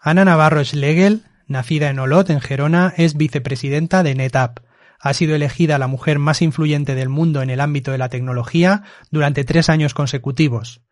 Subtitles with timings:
[0.00, 4.58] Ana Navarro Schlegel, nacida en Olot, en Gerona, es vicepresidenta de NetApp.
[4.98, 8.82] Ha sido elegida la mujer más influyente del mundo en el ámbito de la tecnología
[9.10, 10.82] durante tres años consecutivos.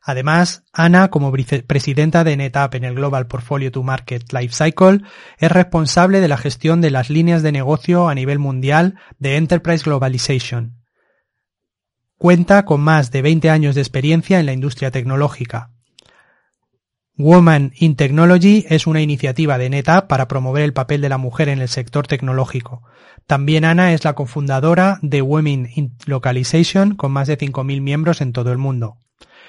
[0.00, 5.02] Además, Ana, como vicepresidenta de NetApp en el Global Portfolio to Market Lifecycle,
[5.38, 9.84] es responsable de la gestión de las líneas de negocio a nivel mundial de Enterprise
[9.84, 10.78] Globalization.
[12.16, 15.72] Cuenta con más de 20 años de experiencia en la industria tecnológica.
[17.18, 21.48] Woman in Technology es una iniciativa de NetApp para promover el papel de la mujer
[21.48, 22.84] en el sector tecnológico.
[23.26, 28.32] También Ana es la cofundadora de Women in Localization con más de 5.000 miembros en
[28.32, 28.98] todo el mundo.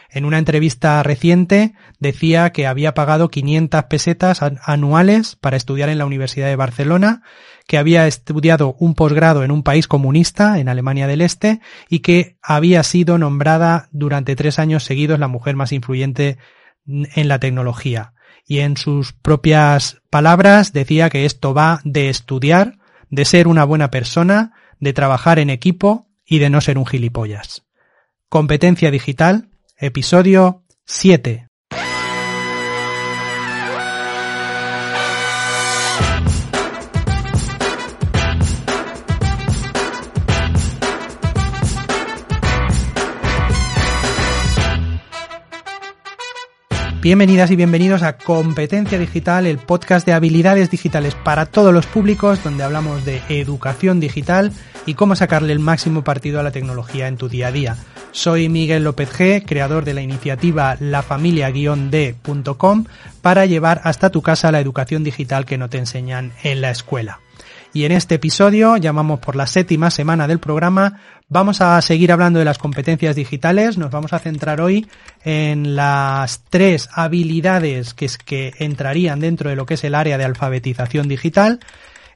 [0.09, 6.07] En una entrevista reciente decía que había pagado 500 pesetas anuales para estudiar en la
[6.07, 7.21] Universidad de Barcelona,
[7.67, 12.37] que había estudiado un posgrado en un país comunista, en Alemania del Este, y que
[12.41, 16.39] había sido nombrada durante tres años seguidos la mujer más influyente
[16.89, 18.13] en la tecnología.
[18.45, 23.91] Y en sus propias palabras decía que esto va de estudiar, de ser una buena
[23.91, 27.65] persona, de trabajar en equipo y de no ser un gilipollas.
[28.27, 31.48] Competencia digital, episodio 7.
[47.01, 52.43] Bienvenidas y bienvenidos a Competencia Digital, el podcast de habilidades digitales para todos los públicos,
[52.43, 54.51] donde hablamos de educación digital
[54.85, 57.77] y cómo sacarle el máximo partido a la tecnología en tu día a día.
[58.11, 62.83] Soy Miguel López G, creador de la iniciativa lafamilia-d.com
[63.21, 67.21] para llevar hasta tu casa la educación digital que no te enseñan en la escuela.
[67.71, 72.39] Y en este episodio, llamamos por la séptima semana del programa, vamos a seguir hablando
[72.39, 73.77] de las competencias digitales.
[73.77, 74.87] Nos vamos a centrar hoy
[75.23, 80.17] en las tres habilidades que, es, que entrarían dentro de lo que es el área
[80.17, 81.59] de alfabetización digital.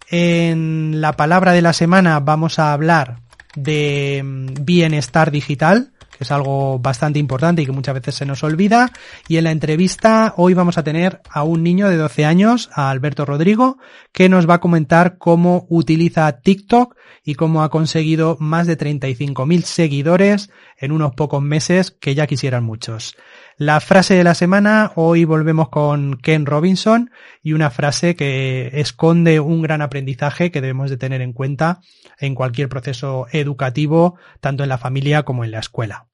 [0.09, 3.19] En la palabra de la semana vamos a hablar
[3.55, 5.91] de mm, bienestar digital
[6.23, 8.91] es algo bastante importante y que muchas veces se nos olvida.
[9.27, 12.89] Y en la entrevista hoy vamos a tener a un niño de 12 años, a
[12.89, 13.77] Alberto Rodrigo,
[14.11, 19.61] que nos va a comentar cómo utiliza TikTok y cómo ha conseguido más de 35.000
[19.61, 23.15] seguidores en unos pocos meses que ya quisieran muchos.
[23.57, 27.11] La frase de la semana, hoy volvemos con Ken Robinson
[27.41, 31.79] y una frase que esconde un gran aprendizaje que debemos de tener en cuenta
[32.19, 36.07] en cualquier proceso educativo, tanto en la familia como en la escuela.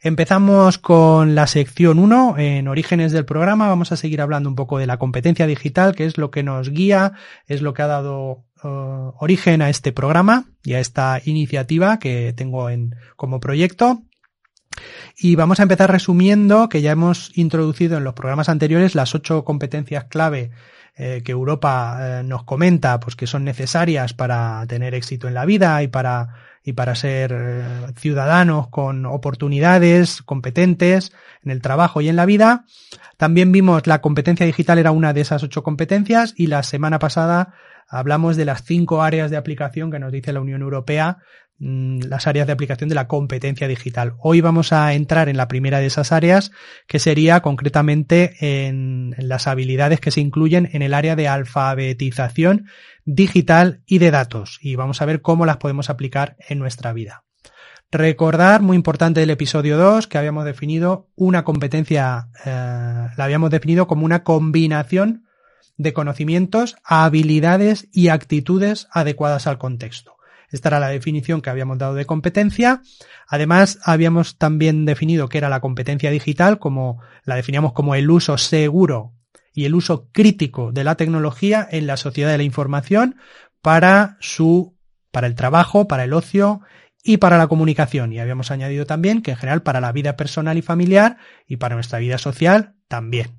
[0.00, 2.36] Empezamos con la sección 1.
[2.38, 6.04] En orígenes del programa vamos a seguir hablando un poco de la competencia digital, que
[6.04, 7.14] es lo que nos guía,
[7.46, 12.32] es lo que ha dado uh, origen a este programa y a esta iniciativa que
[12.36, 14.02] tengo en, como proyecto.
[15.16, 19.44] Y vamos a empezar resumiendo que ya hemos introducido en los programas anteriores las ocho
[19.44, 20.52] competencias clave
[20.96, 25.44] eh, que Europa eh, nos comenta, pues que son necesarias para tener éxito en la
[25.44, 27.64] vida y para y para ser eh,
[27.96, 31.12] ciudadanos con oportunidades competentes
[31.42, 32.66] en el trabajo y en la vida.
[33.16, 37.54] También vimos la competencia digital era una de esas ocho competencias y la semana pasada
[37.88, 41.16] hablamos de las cinco áreas de aplicación que nos dice la Unión Europea
[41.58, 44.14] las áreas de aplicación de la competencia digital.
[44.18, 46.52] Hoy vamos a entrar en la primera de esas áreas,
[46.86, 48.36] que sería concretamente
[48.68, 52.66] en las habilidades que se incluyen en el área de alfabetización
[53.04, 54.58] digital y de datos.
[54.62, 57.24] Y vamos a ver cómo las podemos aplicar en nuestra vida.
[57.90, 63.86] Recordar, muy importante del episodio 2, que habíamos definido una competencia, eh, la habíamos definido
[63.86, 65.24] como una combinación
[65.78, 70.17] de conocimientos, habilidades y actitudes adecuadas al contexto.
[70.50, 72.82] Esta era la definición que habíamos dado de competencia.
[73.26, 78.38] Además, habíamos también definido que era la competencia digital, como la definíamos como el uso
[78.38, 79.12] seguro
[79.52, 83.16] y el uso crítico de la tecnología en la sociedad de la información
[83.60, 84.76] para su,
[85.10, 86.62] para el trabajo, para el ocio
[87.02, 88.12] y para la comunicación.
[88.12, 91.74] Y habíamos añadido también que en general para la vida personal y familiar y para
[91.74, 93.38] nuestra vida social también.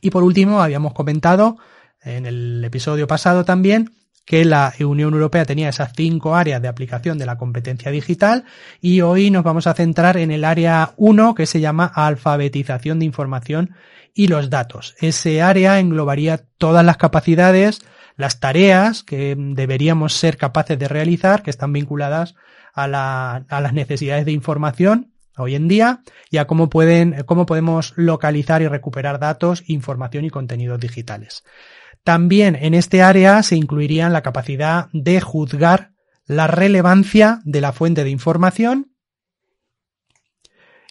[0.00, 1.56] Y por último, habíamos comentado
[2.02, 3.90] en el episodio pasado también
[4.24, 8.44] que la Unión Europea tenía esas cinco áreas de aplicación de la competencia digital
[8.80, 13.04] y hoy nos vamos a centrar en el área 1 que se llama alfabetización de
[13.04, 13.74] información
[14.14, 14.94] y los datos.
[15.00, 17.82] Ese área englobaría todas las capacidades,
[18.16, 22.34] las tareas que deberíamos ser capaces de realizar que están vinculadas
[22.72, 27.44] a, la, a las necesidades de información hoy en día y a cómo pueden, cómo
[27.44, 31.44] podemos localizar y recuperar datos, información y contenidos digitales.
[32.04, 35.92] También en este área se incluirían la capacidad de juzgar
[36.26, 38.92] la relevancia de la fuente de información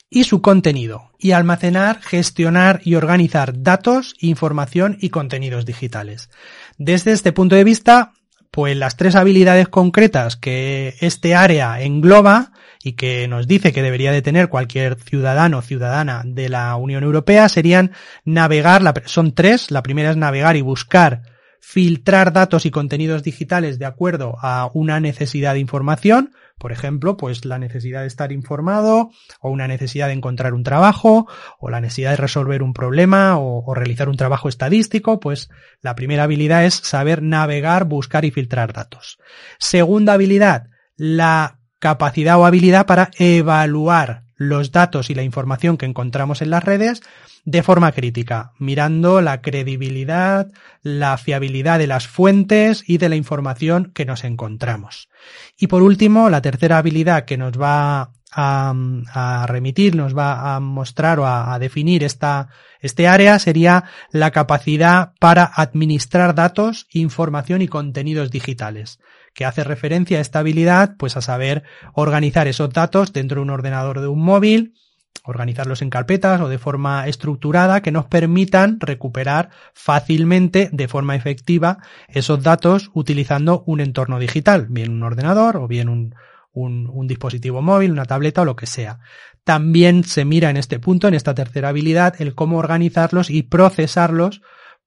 [0.10, 6.30] y su contenido, y almacenar, gestionar y organizar datos, información y contenidos digitales.
[6.78, 8.14] Desde este punto de vista,
[8.52, 12.52] pues las tres habilidades concretas que este área engloba
[12.84, 17.04] y que nos dice que debería de tener cualquier ciudadano o ciudadana de la Unión
[17.04, 17.92] Europea serían
[18.26, 21.22] navegar, son tres, la primera es navegar y buscar
[21.62, 27.46] filtrar datos y contenidos digitales de acuerdo a una necesidad de información, por ejemplo, pues
[27.46, 31.26] la necesidad de estar informado, o una necesidad de encontrar un trabajo,
[31.60, 35.50] o la necesidad de resolver un problema, o, o, realizar un trabajo estadístico, pues
[35.82, 39.18] la primera habilidad es saber navegar, buscar y filtrar datos.
[39.58, 46.42] Segunda habilidad, la capacidad o habilidad para evaluar los datos y la información que encontramos
[46.42, 47.02] en las redes
[47.44, 50.48] de forma crítica, mirando la credibilidad,
[50.82, 55.10] la fiabilidad de las fuentes y de la información que nos encontramos.
[55.58, 61.20] Y por último, la tercera habilidad que nos va a, remitir, nos va a mostrar
[61.20, 62.48] o a, a definir esta,
[62.80, 69.00] este área sería la capacidad para administrar datos, información y contenidos digitales
[69.34, 71.64] que hace referencia a esta habilidad, pues a saber
[71.94, 74.76] organizar esos datos dentro de un ordenador de un móvil,
[75.24, 81.78] organizarlos en carpetas o de forma estructurada que nos permitan recuperar fácilmente, de forma efectiva,
[82.08, 86.16] esos datos utilizando un entorno digital, bien un ordenador o bien un,
[86.52, 89.00] un, un, dispositivo móvil, una tableta o lo que sea.
[89.44, 94.42] También se mira en este punto, en esta tercera habilidad, el cómo organizarlos y procesarlos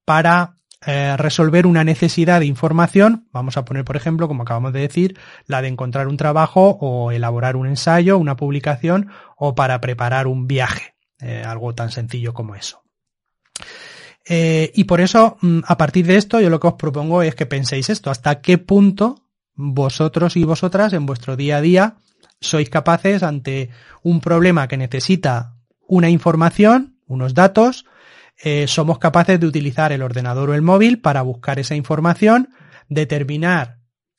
[0.05, 0.55] para
[0.87, 5.19] eh, resolver una necesidad de información, vamos a poner por ejemplo, como acabamos de decir,
[5.47, 10.47] la de encontrar un trabajo o elaborar un ensayo, una publicación o para preparar un
[10.47, 12.83] viaje, eh, algo tan sencillo como eso.
[14.29, 17.35] Eh, y por eso, mm, a partir de esto, yo lo que os propongo es
[17.35, 21.97] que penséis esto, hasta qué punto vosotros y vosotras en vuestro día a día
[22.41, 23.71] sois capaces ante
[24.03, 25.57] un problema que necesita
[25.89, 27.87] una información, unos datos,
[28.43, 32.51] eh, somos capaces de utilizar el ordenador o el móvil para buscar esa información,
[32.89, 33.79] determinar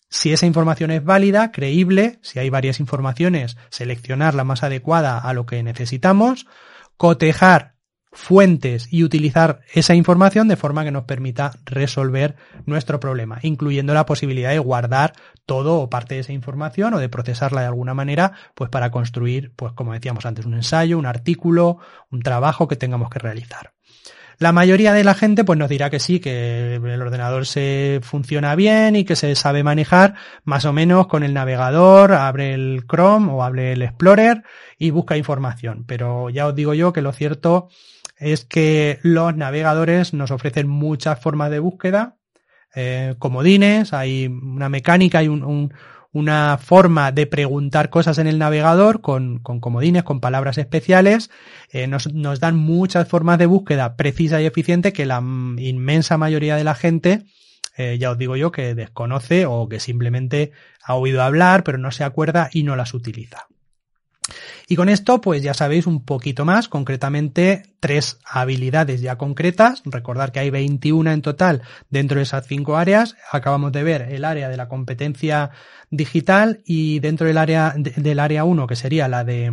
[0.10, 5.34] si esa información es válida, creíble, si hay varias informaciones, seleccionar la más adecuada a
[5.34, 6.48] lo que necesitamos,
[6.96, 7.76] cotejar
[8.14, 12.36] fuentes y utilizar esa información de forma que nos permita resolver
[12.66, 15.14] nuestro problema, incluyendo la posibilidad de guardar
[15.46, 19.54] todo o parte de esa información o de procesarla de alguna manera, pues para construir,
[19.56, 21.78] pues como decíamos antes, un ensayo, un artículo,
[22.10, 23.77] un trabajo que tengamos que realizar.
[24.40, 28.56] La mayoría de la gente pues nos dirá que sí, que el ordenador se funciona
[28.56, 30.14] bien y que se sabe manejar
[30.44, 34.44] más o menos con el navegador, abre el Chrome o abre el Explorer
[34.78, 35.86] y busca información.
[35.88, 37.70] Pero ya os digo yo que lo cierto
[38.16, 42.18] es que los navegadores nos ofrecen muchas formas de búsqueda,
[42.76, 45.74] eh, comodines, hay una mecánica, hay un, un
[46.14, 51.30] una forma de preguntar cosas en el navegador con, con comodines, con palabras especiales,
[51.72, 56.56] eh, nos, nos, dan muchas formas de búsqueda precisa y eficiente que la inmensa mayoría
[56.56, 57.24] de la gente,
[57.78, 60.52] eh, ya os digo yo, que desconoce o que simplemente
[60.84, 63.48] ha oído hablar pero no se acuerda y no las utiliza.
[64.68, 69.82] Y con esto, pues ya sabéis un poquito más, concretamente tres habilidades ya concretas.
[69.86, 73.16] Recordar que hay 21 en total dentro de esas cinco áreas.
[73.32, 75.52] Acabamos de ver el área de la competencia
[75.90, 79.52] digital y dentro del área del área 1, que sería la de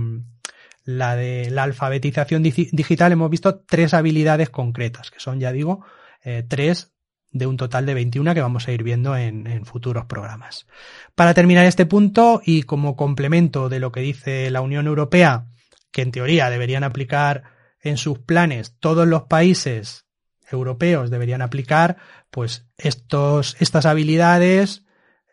[0.85, 5.85] la de la alfabetización digital, hemos visto tres habilidades concretas, que son, ya digo,
[6.23, 6.94] eh, tres
[7.35, 10.67] de un total de 21 que vamos a ir viendo en, en, futuros programas.
[11.15, 15.49] Para terminar este punto y como complemento de lo que dice la Unión Europea,
[15.93, 17.43] que en teoría deberían aplicar
[17.83, 20.05] en sus planes todos los países
[20.51, 21.97] europeos deberían aplicar
[22.31, 24.85] pues estos, estas habilidades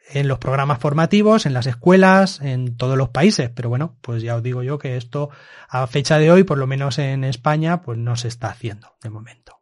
[0.10, 3.50] en los programas formativos, en las escuelas, en todos los países.
[3.50, 5.30] Pero bueno, pues ya os digo yo que esto
[5.70, 9.10] a fecha de hoy, por lo menos en España, pues no se está haciendo de
[9.10, 9.61] momento.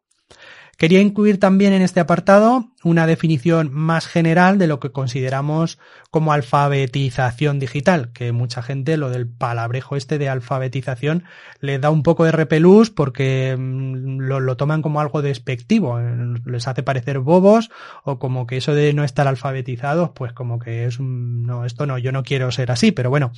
[0.80, 5.78] Quería incluir también en este apartado una definición más general de lo que consideramos
[6.10, 11.26] como alfabetización digital, que mucha gente lo del palabrejo este de alfabetización
[11.60, 16.00] le da un poco de repelús porque mm, lo, toman como algo despectivo,
[16.46, 17.70] les hace parecer bobos
[18.06, 21.88] o como que eso de no estar alfabetizados, pues como que es un, no, esto
[21.88, 23.34] no, yo no quiero ser así, pero bueno,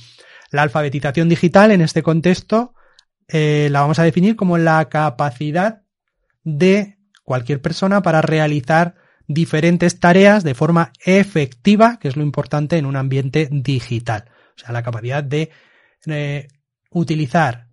[0.52, 2.74] la alfabetización digital en este contexto
[3.26, 5.82] eh, la vamos a definir como la capacidad
[6.44, 8.94] de cualquier persona para realizar
[9.28, 14.24] diferentes tareas de forma efectiva, que es lo importante en un ambiente digital.
[14.56, 15.50] O sea, la capacidad de
[16.06, 16.48] eh,
[16.90, 17.68] utilizar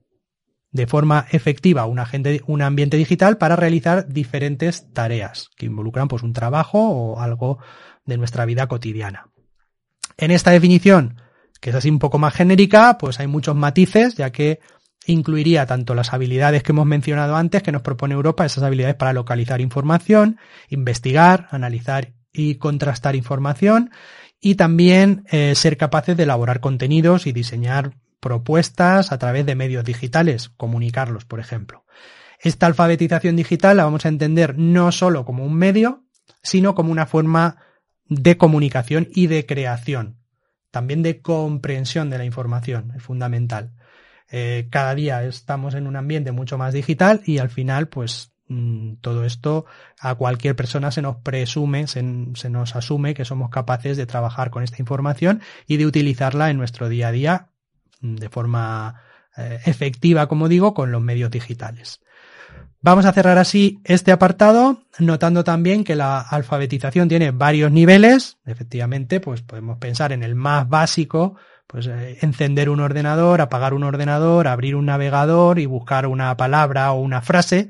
[0.71, 6.23] de forma efectiva un, agente, un ambiente digital para realizar diferentes tareas que involucran pues
[6.23, 7.57] un trabajo o algo
[8.05, 9.29] de nuestra vida cotidiana.
[10.17, 11.21] En esta definición,
[11.59, 14.59] que es así un poco más genérica, pues hay muchos matices, ya que
[15.11, 19.13] incluiría tanto las habilidades que hemos mencionado antes que nos propone Europa, esas habilidades para
[19.13, 20.37] localizar información,
[20.69, 23.91] investigar, analizar y contrastar información
[24.39, 29.83] y también eh, ser capaces de elaborar contenidos y diseñar propuestas a través de medios
[29.83, 31.85] digitales, comunicarlos, por ejemplo.
[32.39, 36.03] Esta alfabetización digital la vamos a entender no solo como un medio,
[36.43, 37.57] sino como una forma
[38.05, 40.19] de comunicación y de creación,
[40.71, 43.73] también de comprensión de la información, es fundamental.
[44.31, 48.95] Eh, cada día estamos en un ambiente mucho más digital y al final, pues mm,
[49.01, 49.65] todo esto
[49.99, 54.63] a cualquier persona se nos presume, se, nos asume que somos capaces de trabajar con
[54.63, 57.49] esta información y de utilizarla en nuestro día a día
[58.01, 59.01] mm, de forma
[59.35, 62.01] eh, efectiva, como digo, con los medios digitales.
[62.81, 68.37] Vamos a cerrar así este apartado, notando también que la alfabetización tiene varios niveles.
[68.45, 71.35] Efectivamente, pues podemos pensar en el más básico,
[71.69, 76.91] pues eh, encender un ordenador, apagar un ordenador, abrir un navegador y buscar una palabra
[76.93, 77.69] o una frase.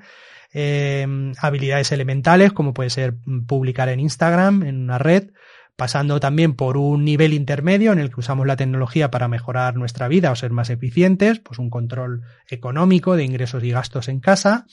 [0.53, 3.15] Em, habilidades elementales, como puede ser
[3.45, 5.31] publicar en Instagram, en una red,
[5.75, 10.07] pasando también por un nivel intermedio en el que usamos la tecnología para mejorar nuestra
[10.07, 14.65] vida o ser más eficientes, pues un control económico de ingresos y gastos en casa,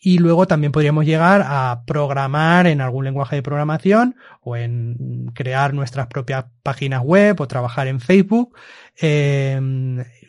[0.00, 5.74] y luego también podríamos llegar a programar en algún lenguaje de programación o en crear
[5.74, 8.56] nuestras propias páginas web o trabajar en Facebook.
[9.00, 9.60] Eh,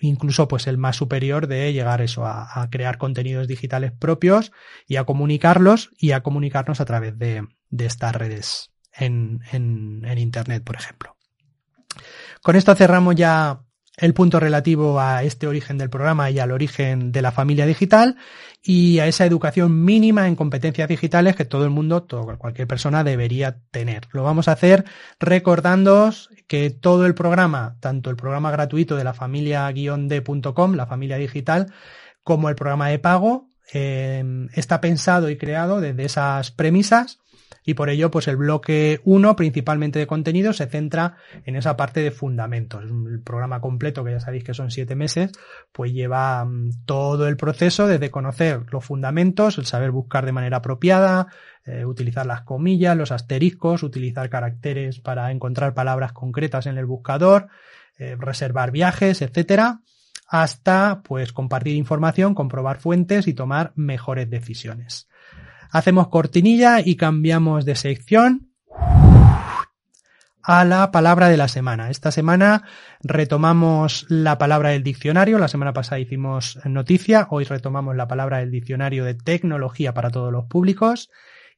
[0.01, 4.51] incluso pues el más superior de llegar eso a, crear contenidos digitales propios
[4.87, 7.47] y a comunicarlos y a comunicarnos a través de,
[7.77, 9.41] estas redes en
[10.17, 11.15] Internet, por ejemplo.
[12.41, 13.61] Con esto cerramos ya
[13.99, 18.15] el punto relativo a este origen del programa y al origen de la familia digital
[18.63, 23.03] y a esa educación mínima en competencias digitales que todo el mundo, todo, cualquier persona
[23.03, 24.07] debería tener.
[24.11, 24.85] Lo vamos a hacer
[25.19, 31.73] recordándoos que todo el programa, tanto el programa gratuito de la familia-d.com, la familia digital,
[32.23, 37.19] como el programa de pago, eh, está pensado y creado desde esas premisas
[37.65, 42.01] y por ello pues el bloque 1 principalmente de contenido se centra en esa parte
[42.01, 42.83] de fundamentos.
[42.83, 45.31] El programa completo que ya sabéis que son siete meses
[45.71, 50.57] pues lleva mm, todo el proceso desde conocer los fundamentos, el saber buscar de manera
[50.57, 51.27] apropiada,
[51.65, 57.47] eh, utilizar las comillas, los asteriscos, utilizar caracteres para encontrar palabras concretas en el buscador,
[57.97, 59.81] eh, reservar viajes, etcétera
[60.29, 65.08] hasta pues compartir información, comprobar fuentes y tomar mejores decisiones.
[65.71, 68.49] Hacemos cortinilla y cambiamos de sección
[70.41, 71.91] a la palabra de la semana.
[71.91, 72.63] Esta semana
[73.03, 75.37] retomamos la palabra del diccionario.
[75.37, 77.27] La semana pasada hicimos noticia.
[77.29, 81.11] Hoy retomamos la palabra del diccionario de tecnología para todos los públicos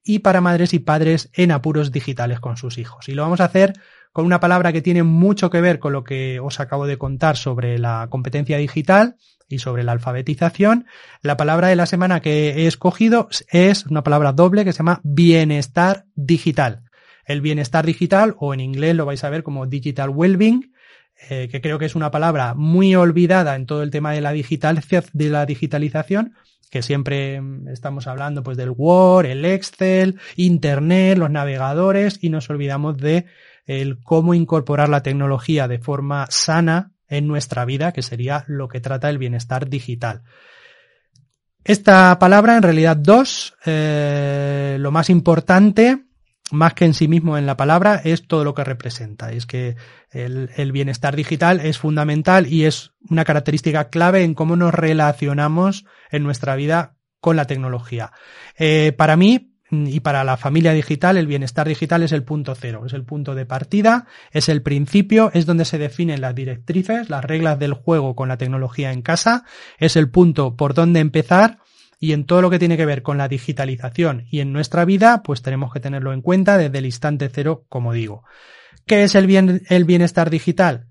[0.03, 3.07] y para madres y padres en apuros digitales con sus hijos.
[3.07, 3.73] Y lo vamos a hacer
[4.11, 7.37] con una palabra que tiene mucho que ver con lo que os acabo de contar
[7.37, 9.15] sobre la competencia digital
[9.47, 10.85] y sobre la alfabetización.
[11.21, 15.01] La palabra de la semana que he escogido es una palabra doble que se llama
[15.03, 16.83] bienestar digital.
[17.25, 20.71] El bienestar digital, o en inglés lo vais a ver como digital well-being,
[21.29, 24.31] eh, que creo que es una palabra muy olvidada en todo el tema de la,
[24.31, 24.81] digital,
[25.13, 26.33] de la digitalización,
[26.71, 27.41] que siempre
[27.71, 33.25] estamos hablando pues del Word, el Excel, Internet, los navegadores y nos olvidamos de
[33.65, 38.79] el cómo incorporar la tecnología de forma sana en nuestra vida, que sería lo que
[38.79, 40.23] trata el bienestar digital.
[41.63, 46.05] Esta palabra, en realidad dos, eh, lo más importante,
[46.51, 49.31] más que en sí mismo en la palabra, es todo lo que representa.
[49.31, 49.75] Es que
[50.09, 56.23] el, bienestar digital es fundamental y es una característica clave en cómo nos relacionamos en
[56.23, 58.11] nuestra vida con la tecnología.
[58.57, 62.83] Eh, para mí, y para la familia digital el bienestar digital es el punto cero,
[62.85, 67.23] es el punto de partida, es el principio, es donde se definen las directrices, las
[67.23, 69.45] reglas del juego con la tecnología en casa,
[69.79, 71.59] es el punto por donde empezar
[71.99, 75.23] y en todo lo que tiene que ver con la digitalización y en nuestra vida,
[75.23, 78.23] pues tenemos que tenerlo en cuenta desde el instante cero, como digo.
[78.85, 80.87] ¿Qué es el, bien, el bienestar digital?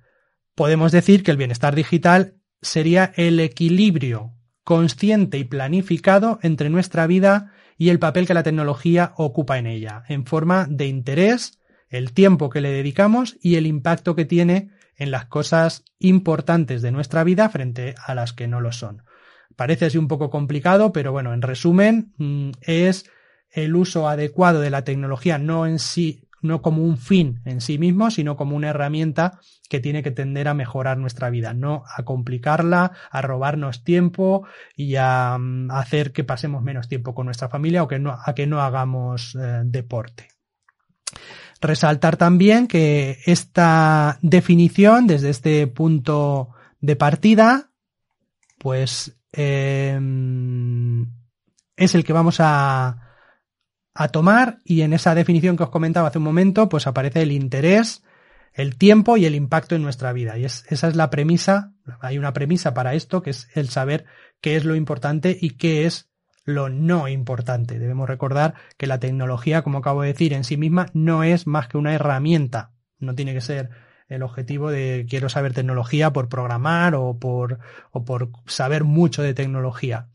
[0.55, 4.33] Podemos decir que el bienestar digital sería el equilibrio
[4.65, 10.05] consciente y planificado entre nuestra vida y el papel que la tecnología ocupa en ella,
[10.07, 14.69] en forma de interés, el tiempo que le dedicamos y el impacto que tiene
[14.99, 19.05] en las cosas importantes de nuestra vida frente a las que no lo son.
[19.57, 23.11] Parece así un poco complicado, pero bueno, en resumen, mm, es
[23.51, 27.79] el uso adecuado de la tecnología no en sí no como un fin en sí
[27.79, 32.03] mismo, sino como una herramienta que tiene que tender a mejorar nuestra vida, no a
[32.05, 37.83] complicarla, a robarnos tiempo y a, mm, hacer que pasemos menos tiempo con nuestra familia
[37.83, 40.29] o que no, a que no hagamos eh, deporte.
[41.61, 47.71] Resaltar también que esta definición, desde este punto de partida,
[48.59, 51.03] pues em,
[51.77, 53.10] es el que vamos a,
[54.01, 57.33] a tomar y en esa definición que os comentaba hace un momento, pues aparece el
[57.33, 58.03] interés,
[58.55, 60.39] el tiempo y el impacto en nuestra vida.
[60.39, 64.07] Y es, esa es la premisa, hay una premisa para esto, que es el saber
[64.41, 66.09] qué es lo importante y qué es
[66.47, 67.79] lo no importante.
[67.79, 71.69] Debemos recordar que la tecnología, como acabo de decir, en sí misma no es más
[71.69, 72.73] que una herramienta.
[73.01, 73.69] No tiene que ser
[74.09, 77.59] el objetivo de quiero saber tecnología por programar o por,
[77.91, 80.09] o por saber mucho de tecnología.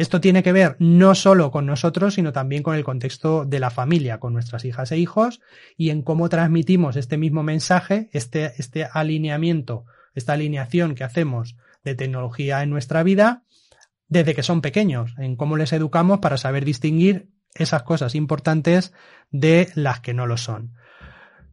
[0.00, 3.68] Esto tiene que ver no solo con nosotros, sino también con el contexto de la
[3.68, 5.42] familia, con nuestras hijas e hijos,
[5.76, 11.96] y en cómo transmitimos este mismo mensaje, este, este alineamiento, esta alineación que hacemos de
[11.96, 13.42] tecnología en nuestra vida
[14.08, 18.94] desde que son pequeños, en cómo les educamos para saber distinguir esas cosas importantes
[19.30, 20.72] de las que no lo son.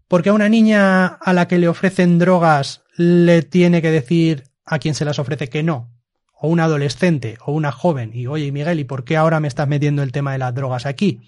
[0.07, 4.79] Porque a una niña a la que le ofrecen drogas le tiene que decir a
[4.79, 5.96] quien se las ofrece que no,
[6.39, 9.67] o un adolescente o una joven y oye Miguel, ¿y por qué ahora me estás
[9.67, 11.21] metiendo el tema de las drogas aquí?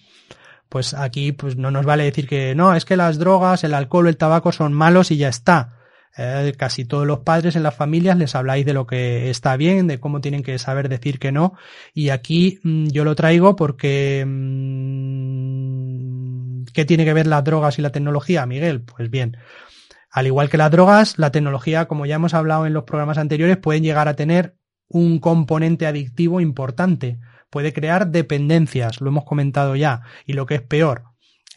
[0.70, 4.08] Pues aquí pues no nos vale decir que no, es que las drogas, el alcohol
[4.08, 5.76] el tabaco son malos y ya está.
[6.18, 9.88] Eh, casi todos los padres en las familias les habláis de lo que está bien,
[9.88, 11.54] de cómo tienen que saber decir que no.
[11.94, 15.70] Y aquí mm, yo lo traigo porque mm,
[16.74, 18.82] ¿qué tiene que ver las drogas y la tecnología, Miguel?
[18.82, 19.38] Pues bien,
[20.12, 23.58] al igual que las drogas, la tecnología, como ya hemos hablado en los programas anteriores,
[23.58, 24.59] pueden llegar a tener
[24.90, 27.20] un componente adictivo importante.
[27.50, 30.02] Puede crear dependencias, lo hemos comentado ya.
[30.26, 31.04] Y lo que es peor,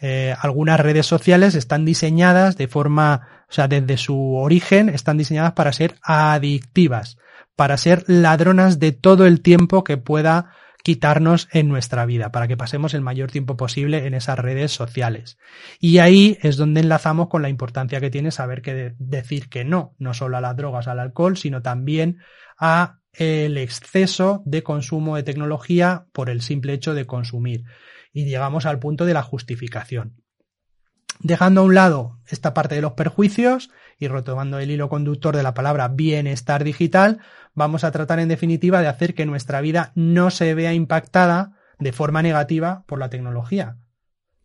[0.00, 5.52] eh, algunas redes sociales están diseñadas de forma, o sea, desde su origen, están diseñadas
[5.52, 7.18] para ser adictivas,
[7.56, 12.56] para ser ladronas de todo el tiempo que pueda quitarnos en nuestra vida, para que
[12.56, 15.38] pasemos el mayor tiempo posible en esas redes sociales.
[15.78, 19.94] Y ahí es donde enlazamos con la importancia que tiene saber que decir que no,
[19.98, 22.18] no solo a las drogas, al alcohol, sino también
[22.58, 27.64] a el exceso de consumo de tecnología por el simple hecho de consumir.
[28.12, 30.22] Y llegamos al punto de la justificación.
[31.20, 35.42] Dejando a un lado esta parte de los perjuicios y retomando el hilo conductor de
[35.42, 37.20] la palabra bienestar digital,
[37.54, 41.92] vamos a tratar en definitiva de hacer que nuestra vida no se vea impactada de
[41.92, 43.76] forma negativa por la tecnología.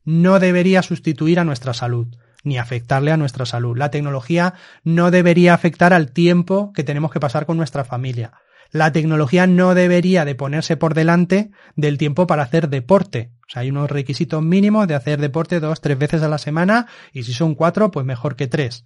[0.03, 2.07] No debería sustituir a nuestra salud
[2.43, 3.77] ni afectarle a nuestra salud.
[3.77, 8.33] La tecnología no debería afectar al tiempo que tenemos que pasar con nuestra familia
[8.71, 13.31] la tecnología no debería de ponerse por delante del tiempo para hacer deporte.
[13.47, 16.87] O sea, hay unos requisitos mínimos de hacer deporte dos, tres veces a la semana
[17.13, 18.85] y si son cuatro, pues mejor que tres.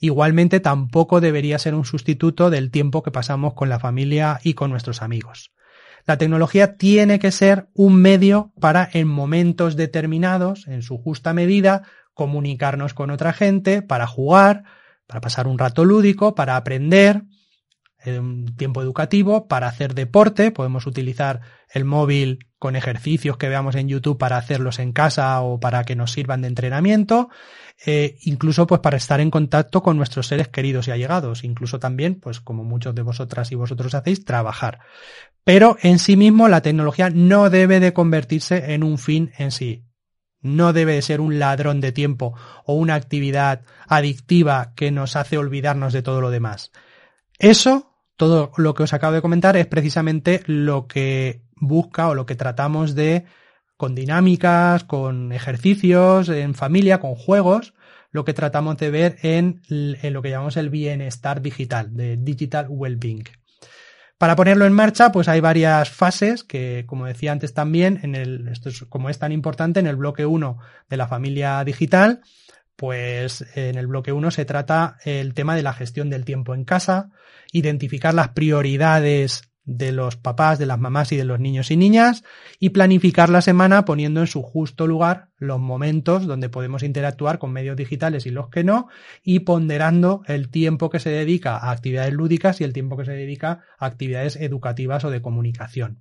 [0.00, 4.70] Igualmente tampoco debería ser un sustituto del tiempo que pasamos con la familia y con
[4.70, 5.52] nuestros amigos.
[6.06, 11.82] La tecnología tiene que ser un medio para en momentos determinados, en su justa medida,
[12.14, 14.64] comunicarnos con otra gente, para jugar,
[15.06, 17.22] para pasar un rato lúdico, para aprender,
[18.06, 23.88] un tiempo educativo, para hacer deporte, podemos utilizar el móvil con ejercicios que veamos en
[23.88, 27.28] YouTube para hacerlos en casa o para que nos sirvan de entrenamiento,
[27.84, 32.20] eh, incluso pues para estar en contacto con nuestros seres queridos y allegados, incluso también,
[32.20, 34.80] pues como muchos de vosotras y vosotros hacéis, trabajar.
[35.44, 39.84] Pero en sí mismo la tecnología no debe de convertirse en un fin en sí.
[40.40, 42.34] No debe de ser un ladrón de tiempo
[42.64, 46.72] o una actividad adictiva que nos hace olvidarnos de todo lo demás.
[47.38, 47.91] Eso
[48.22, 52.36] todo lo que os acabo de comentar es precisamente lo que busca o lo que
[52.36, 53.24] tratamos de
[53.76, 57.74] con dinámicas, con ejercicios, en familia, con juegos,
[58.12, 63.24] lo que tratamos de ver en, lo que llamamos el bienestar digital, de digital well-being.
[64.18, 68.46] Para ponerlo en marcha, pues hay varias fases que, como decía antes también, en el,
[68.46, 70.58] esto es, como es tan importante, en el bloque 1
[70.88, 72.20] de la familia digital,
[72.76, 76.64] pues en el bloque 1 se trata el tema de la gestión del tiempo en
[76.64, 77.10] casa,
[77.52, 82.24] identificar las prioridades de los papás, de las mamás y de los niños y niñas
[82.58, 87.52] y planificar la semana poniendo en su justo lugar los momentos donde podemos interactuar con
[87.52, 88.88] medios digitales y los que no
[89.22, 93.12] y ponderando el tiempo que se dedica a actividades lúdicas y el tiempo que se
[93.12, 96.00] dedica a actividades educativas o de comunicación.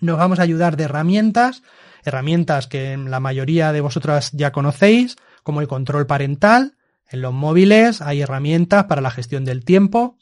[0.00, 1.62] Nos vamos a ayudar de herramientas,
[2.04, 6.76] herramientas que la mayoría de vosotras ya conocéis, como el control parental.
[7.10, 10.16] En los móviles hay herramientas para la gestión del tiempo.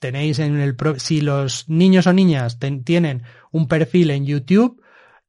[0.00, 4.80] Tenéis en el, si los niños o niñas tienen un perfil en YouTube,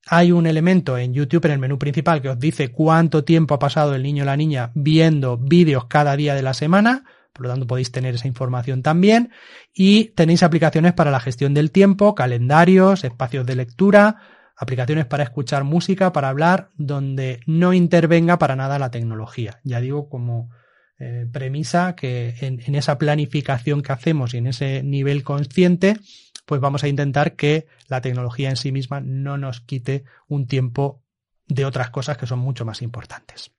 [0.07, 3.59] hay un elemento en YouTube en el menú principal que os dice cuánto tiempo ha
[3.59, 7.05] pasado el niño o la niña viendo vídeos cada día de la semana.
[7.33, 9.31] Por lo tanto, podéis tener esa información también.
[9.73, 14.21] Y tenéis aplicaciones para la gestión del tiempo, calendarios, espacios de lectura,
[14.55, 19.59] aplicaciones para escuchar música, para hablar, donde no intervenga para nada la tecnología.
[19.63, 20.49] Ya digo, como
[20.97, 25.97] eh, premisa que en, esa planificación que hacemos y en ese nivel consciente,
[26.45, 31.01] pues vamos a intentar que la tecnología en sí misma no nos quite un tiempo
[31.47, 33.51] de otras cosas que son mucho más importantes.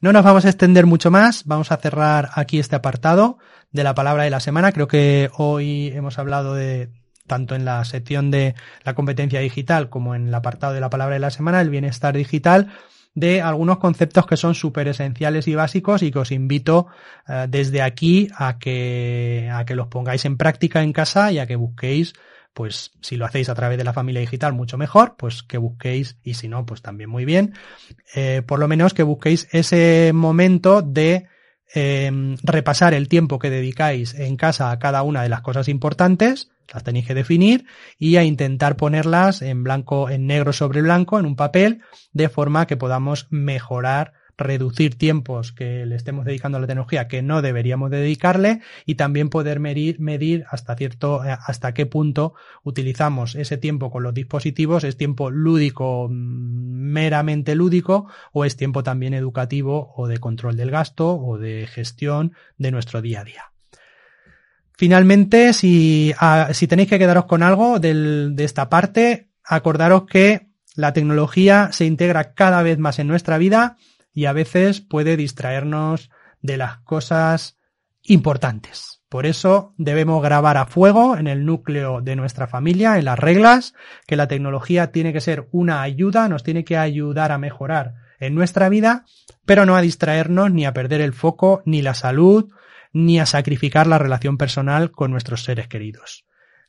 [0.00, 3.38] No nos vamos a extender mucho más, vamos a cerrar aquí este apartado
[3.70, 4.72] de la palabra de la semana.
[4.72, 6.90] Creo que hoy hemos hablado de,
[7.26, 11.14] tanto en la sección de la competencia digital como en el apartado de la palabra
[11.14, 12.72] de la semana, el bienestar digital,
[13.14, 16.86] de algunos conceptos que son súper esenciales y básicos y que os invito
[17.28, 21.46] eh, desde aquí a que, a que los pongáis en práctica en casa y a
[21.46, 22.14] que busquéis
[22.54, 26.18] pues si lo hacéis a través de la familia digital, mucho mejor, pues que busquéis,
[26.22, 27.54] y si no, pues también muy bien,
[28.14, 31.28] eh, por lo menos que busquéis ese momento de
[31.74, 36.50] eh, repasar el tiempo que dedicáis en casa a cada una de las cosas importantes,
[36.72, 37.66] las tenéis que definir
[37.98, 41.82] y a intentar ponerlas en blanco, en negro sobre blanco, en un papel,
[42.12, 47.22] de forma que podamos mejorar reducir tiempos que le estemos dedicando a la tecnología que
[47.22, 53.34] no deberíamos dedicarle y también poder medir, medir hasta cierto, eh, hasta qué punto utilizamos
[53.34, 59.14] ese tiempo con los dispositivos, es tiempo lúdico, mm, meramente lúdico, o es tiempo también
[59.14, 63.52] educativo o de control del gasto o de gestión de nuestro día a día.
[64.76, 70.48] Finalmente, si, ah, si tenéis que quedaros con algo del, de esta parte, acordaros que
[70.74, 73.76] la tecnología se integra cada vez más en nuestra vida
[74.12, 77.56] y a veces puede distraernos de las cosas
[78.02, 79.02] importantes.
[79.08, 83.74] Por eso debemos grabar a fuego en el núcleo de nuestra familia, en las reglas,
[84.06, 88.34] que la tecnología tiene que ser una ayuda, nos tiene que ayudar a mejorar en
[88.34, 89.04] nuestra vida,
[89.44, 92.50] pero no a distraernos ni a perder el foco, ni la salud,
[92.92, 96.24] ni a sacrificar la relación personal con nuestros seres queridos.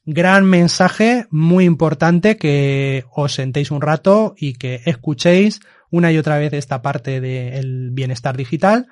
[0.06, 5.62] Gran mensaje, muy importante que os sentéis un rato y que escuchéis
[5.93, 8.88] una y otra vez esta parte del bienestar digital,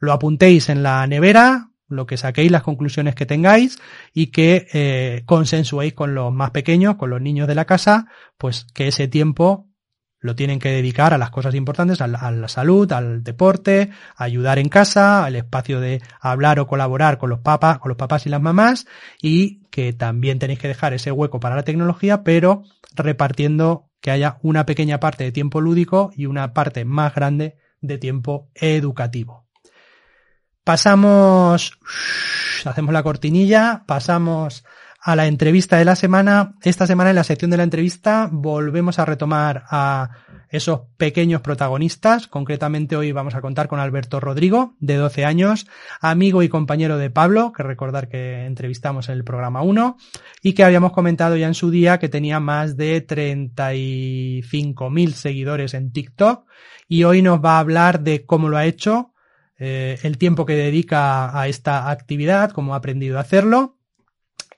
[0.00, 3.78] lo apuntéis en la nevera, lo que saquéis, las conclusiones que tengáis
[4.14, 8.06] y que eh, consensuéis con los más pequeños, con los niños de la casa,
[8.38, 9.68] pues que ese tiempo
[10.18, 14.58] lo tienen que dedicar a las cosas importantes, a la, salud, al deporte, a ayudar
[14.58, 18.30] en casa, al espacio de hablar o colaborar con los papás, con los papás y
[18.30, 18.86] las mamás,
[19.20, 22.62] y que también tenéis que dejar ese hueco para la tecnología, pero
[22.94, 27.98] repartiendo que haya una pequeña parte de tiempo lúdico y una parte más grande de
[27.98, 29.48] tiempo educativo.
[30.62, 31.80] Pasamos,
[32.64, 34.64] hacemos la cortinilla, pasamos
[35.00, 36.54] a la entrevista de la semana.
[36.62, 40.10] Esta semana en la sección de la entrevista volvemos a retomar a
[40.48, 42.26] esos pequeños protagonistas.
[42.26, 45.66] Concretamente hoy vamos a contar con Alberto Rodrigo, de 12 años,
[46.00, 49.96] amigo y compañero de Pablo, que recordar que entrevistamos en el programa 1
[50.42, 55.92] y que habíamos comentado ya en su día que tenía más de 35.000 seguidores en
[55.92, 56.46] TikTok
[56.88, 59.12] y hoy nos va a hablar de cómo lo ha hecho,
[59.58, 63.76] eh, el tiempo que dedica a esta actividad, cómo ha aprendido a hacerlo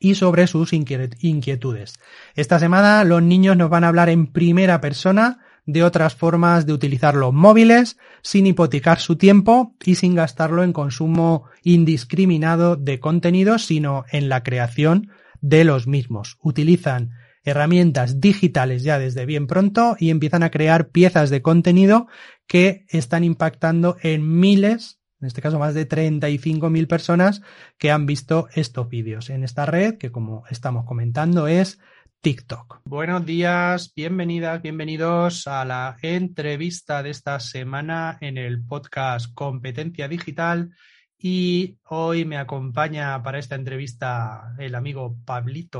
[0.01, 1.95] y sobre sus inquietudes.
[2.35, 6.73] Esta semana los niños nos van a hablar en primera persona de otras formas de
[6.73, 13.67] utilizar los móviles sin hipotecar su tiempo y sin gastarlo en consumo indiscriminado de contenidos,
[13.67, 15.11] sino en la creación
[15.43, 16.39] de los mismos.
[16.41, 17.11] Utilizan
[17.45, 22.07] herramientas digitales ya desde bien pronto y empiezan a crear piezas de contenido
[22.47, 27.43] que están impactando en miles, en este caso más de 35.000 personas
[27.77, 31.79] que han visto estos vídeos en esta red que como estamos comentando es
[32.21, 32.81] TikTok.
[32.85, 40.71] Buenos días, bienvenidas, bienvenidos a la entrevista de esta semana en el podcast Competencia Digital.
[41.17, 45.79] Y hoy me acompaña para esta entrevista el amigo Pablito.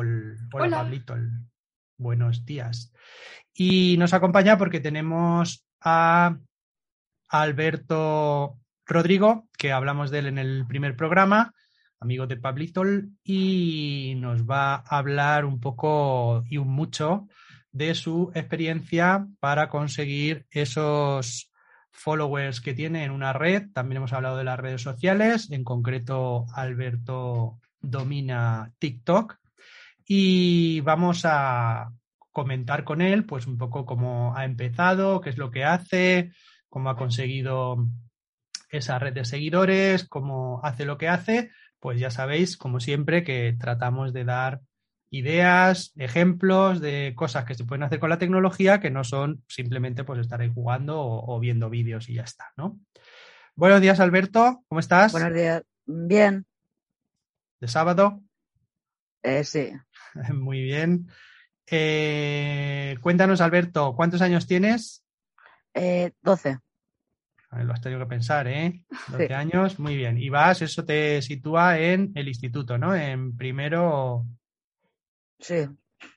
[0.53, 1.17] Hola, Pablito.
[1.97, 2.93] Buenos días.
[3.53, 6.39] Y nos acompaña porque tenemos a
[7.29, 11.53] Alberto Rodrigo, que hablamos de él en el primer programa,
[12.01, 12.83] amigo de Pablito,
[13.25, 17.29] y nos va a hablar un poco y un mucho
[17.73, 21.53] de su experiencia para conseguir esos
[21.91, 23.69] followers que tiene en una red.
[23.73, 29.37] También hemos hablado de las redes sociales, en concreto Alberto domina TikTok
[30.05, 31.93] y vamos a
[32.33, 36.33] comentar con él pues un poco cómo ha empezado, qué es lo que hace,
[36.69, 37.87] cómo ha conseguido
[38.71, 43.57] esa red de seguidores, cómo hace lo que hace, pues ya sabéis, como siempre, que
[43.59, 44.61] tratamos de dar
[45.11, 50.05] ideas, ejemplos de cosas que se pueden hacer con la tecnología que no son simplemente
[50.05, 52.79] pues estar ahí jugando o, viendo vídeos y ya está, ¿no?
[53.55, 55.13] Buenos días, Alberto, ¿cómo estás?
[55.13, 56.47] Buenos días, bien.
[57.61, 58.23] ¿De sábado?
[59.23, 59.73] Eh, sí.
[60.35, 61.09] Muy bien.
[61.67, 65.05] Eh, cuéntanos, Alberto, ¿cuántos años tienes?
[65.75, 66.59] Eh, 12
[67.51, 68.83] lo has tenido que pensar, ¿eh?
[69.09, 70.19] 12 años, muy bien.
[70.19, 72.95] Y vas, eso te sitúa en el instituto, ¿no?
[72.95, 74.27] En primero.
[75.41, 75.67] Sí,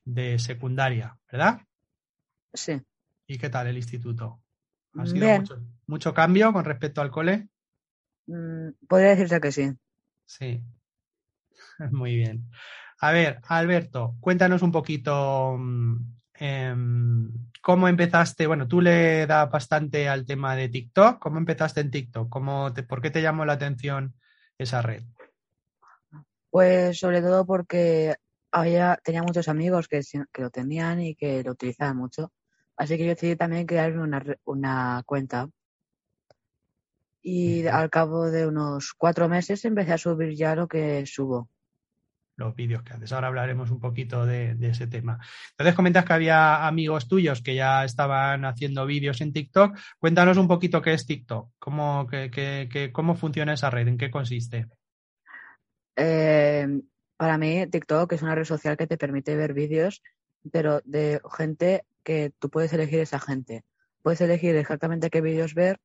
[0.05, 1.61] de secundaria, ¿verdad?
[2.53, 2.81] sí.
[3.27, 4.41] ¿Y qué tal el instituto?
[4.97, 5.41] ¿Ha sido Bien.
[5.41, 7.47] mucho, mucho cambio con respecto al cole?
[8.27, 9.71] Mm, Podría decirse que sí.
[10.25, 10.61] Sí.
[11.91, 12.49] Muy bien.
[12.99, 15.97] A ver, Alberto, cuéntanos un poquito mm,
[16.35, 18.47] em, cómo empezaste.
[18.47, 21.19] Bueno, tú le das bastante al tema de TikTok.
[21.19, 22.29] ¿Cómo empezaste en TikTok?
[22.29, 24.15] ¿Cómo te- ¿Por qué te llamó la atención
[24.57, 25.03] esa red?
[26.49, 28.15] Pues sobre todo porque
[28.51, 30.01] había, tenía muchos amigos que,
[30.33, 32.33] que lo tenían y que lo utilizaban mucho.
[32.75, 35.47] Así que yo decidí también crearme una, una cuenta.
[37.21, 41.49] Y al cabo de unos cuatro meses empecé a subir ya lo que subo.
[42.41, 43.11] Los vídeos que haces.
[43.13, 45.19] Ahora hablaremos un poquito de, ese tema.
[45.51, 49.77] Entonces comentas que había amigos tuyos que ya estaban haciendo vídeos en TikTok.
[49.99, 54.67] Cuéntanos un poquito qué es TikTok, cómo, funciona esa red, en qué consiste.
[55.95, 56.67] Eh,
[57.17, 60.01] para mí, TikTok es una red social que te permite ver vídeos,
[60.51, 63.63] pero de gente que tú puedes elegir esa gente.
[64.01, 65.79] Puedes elegir exactamente qué vídeos ver,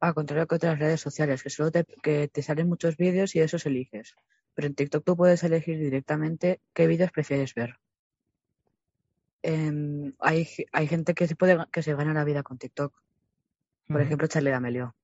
[0.00, 3.40] al contrario que otras redes sociales, que solo te, que te salen muchos vídeos y
[3.40, 4.14] esos eliges.
[4.54, 7.78] Pero en TikTok tú puedes elegir directamente qué vídeos prefieres ver.
[9.42, 12.94] Em, hay, hay gente que se puede que se gana la vida con TikTok.
[13.86, 14.94] Por ejemplo, Charlie D'Amelio.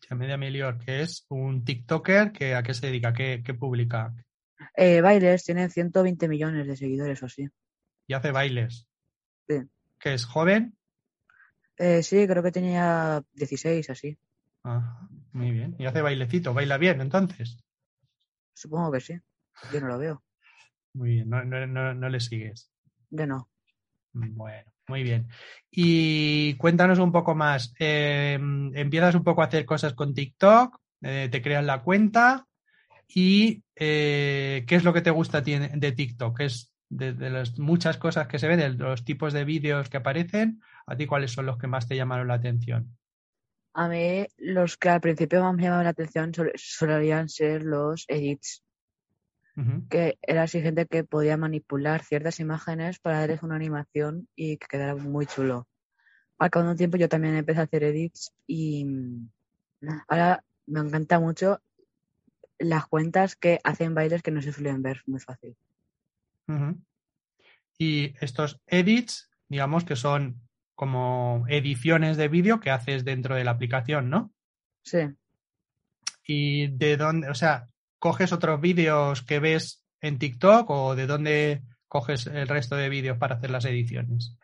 [0.00, 4.14] Chamedia Melior, que es un TikToker que a qué se dedica, qué, qué publica
[4.74, 7.48] Eh, Bailes tiene 120 millones de seguidores o así.
[8.06, 8.86] y hace bailes.
[9.48, 9.60] Sí.
[9.98, 10.76] Que es joven.
[11.76, 14.16] Eh, sí, creo que tenía 16 así.
[14.64, 15.76] Ah, muy bien.
[15.78, 17.58] Y hace bailecito, baila bien, entonces.
[18.58, 19.14] Supongo que sí.
[19.72, 20.24] Yo no lo veo.
[20.94, 22.72] Muy bien, no, no, no, no le sigues.
[23.08, 23.48] Yo no.
[24.12, 25.28] Bueno, muy bien.
[25.70, 27.72] Y cuéntanos un poco más.
[27.78, 28.34] eh,
[28.74, 32.48] empiezas un poco a hacer cosas con TikTok, eh, te creas la cuenta
[33.06, 36.40] y eh, ¿qué es lo que te gusta de TikTok?
[36.40, 39.98] Es de, de las muchas cosas que se ven, de los tipos de vídeos que
[39.98, 42.98] aparecen, ¿a ti cuáles son los que más te llamaron la atención?
[43.80, 48.04] A mí los que al principio más me llamaban la atención sol- solían ser los
[48.08, 48.64] edits,
[49.88, 54.66] que era así gente que podía manipular ciertas imágenes para darles una animación y que
[54.66, 55.68] quedara muy chulo.
[56.40, 59.30] Al cabo de un tiempo yo también empecé a hacer edits y mm,
[60.08, 61.60] ahora me encanta mucho
[62.58, 65.56] las cuentas que hacen bailes que no se suelen ver muy fácil.
[67.78, 70.47] Y estos edits, digamos que son
[70.78, 74.32] como ediciones de vídeo que haces dentro de la aplicación, ¿no?
[74.84, 75.00] Sí.
[76.24, 77.66] ¿Y de dónde, o sea,
[77.98, 83.18] coges otros vídeos que ves en TikTok o de dónde coges el resto de vídeos
[83.18, 84.36] para hacer las ediciones?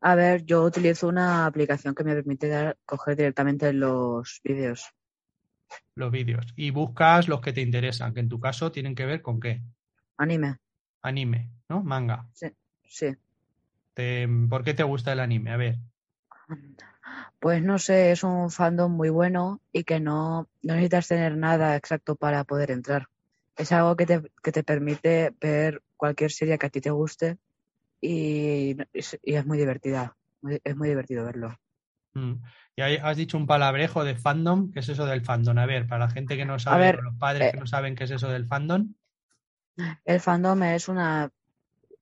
[0.00, 4.94] A ver, yo utilizo una aplicación que me permite dar, coger directamente los vídeos.
[5.96, 6.46] Los vídeos.
[6.54, 9.60] Y buscas los que te interesan, que en tu caso tienen que ver con qué?
[10.18, 10.58] Anime.
[11.02, 11.82] Anime, ¿no?
[11.82, 12.28] Manga.
[12.32, 13.16] Sí.
[13.98, 15.50] Te- ¿Por qué te gusta el anime?
[15.50, 15.78] A ver.
[17.40, 21.74] Pues no sé, es un fandom muy bueno y que no, no necesitas tener nada
[21.74, 23.08] exacto para poder entrar.
[23.56, 27.38] Es algo que te, que te permite ver cualquier serie que a ti te guste
[28.00, 30.16] y, es- y es muy divertida.
[30.62, 31.58] Es muy divertido verlo.
[32.14, 32.34] Mm.
[32.76, 34.70] Y ahí has dicho un palabrejo de fandom.
[34.70, 35.58] ¿Qué es eso del fandom?
[35.58, 37.66] A ver, para la gente que no sabe, ver, o los padres eh, que no
[37.66, 38.94] saben qué es eso del fandom.
[40.04, 41.32] El fandom es una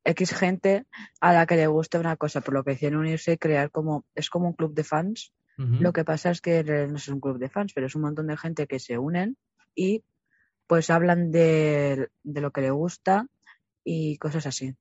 [0.07, 0.87] X gente
[1.21, 4.05] a la que le gusta una cosa, por lo que deciden unirse y crear como,
[4.15, 5.33] es como un club de fans.
[5.59, 8.27] Lo que pasa es que no es un club de fans, pero es un montón
[8.27, 9.37] de gente que se unen
[9.75, 10.05] y
[10.67, 13.27] pues hablan de, de lo que le gusta
[13.85, 14.75] y cosas así.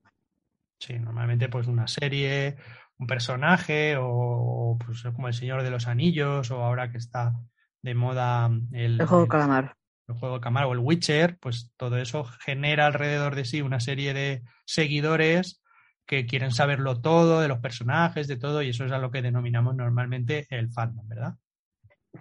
[0.80, 2.58] Sí, normalmente pues una serie,
[2.98, 7.34] un personaje o, pues como el Señor de los Anillos o ahora que está
[7.82, 9.76] de moda el, El juego el- de calamar.
[10.08, 13.80] El juego de cámara o el Witcher, pues todo eso genera alrededor de sí una
[13.80, 15.62] serie de seguidores
[16.06, 19.24] que quieren saberlo todo de los personajes, de todo, y eso es a lo que
[19.24, 21.36] denominamos normalmente el fandom, ¿verdad?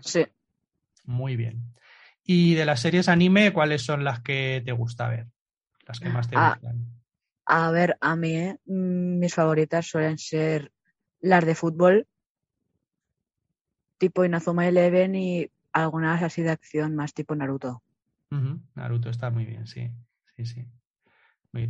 [0.01, 0.27] Sí.
[1.05, 1.75] Muy bien.
[2.23, 5.27] Y de las series anime, ¿cuáles son las que te gusta ver?
[5.87, 6.55] Las que más te Ah.
[6.55, 6.87] gustan.
[7.45, 10.73] A ver, a mí mm, mis favoritas suelen ser
[11.21, 12.07] las de fútbol,
[13.99, 17.83] tipo Inazuma Eleven y algunas así de acción más tipo Naruto.
[18.75, 19.91] Naruto está muy bien, sí.
[20.37, 20.67] Sí, sí.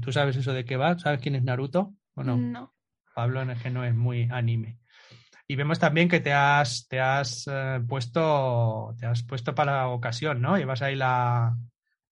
[0.01, 0.99] ¿Tú sabes eso de qué va?
[0.99, 1.95] ¿Sabes quién es Naruto?
[2.15, 2.37] ¿O no?
[2.37, 2.75] No.
[3.15, 4.79] Pablo es que no es muy anime.
[5.47, 9.89] Y vemos también que te has, te has eh, puesto, te has puesto para la
[9.89, 10.57] ocasión, ¿no?
[10.57, 11.55] Llevas ahí la,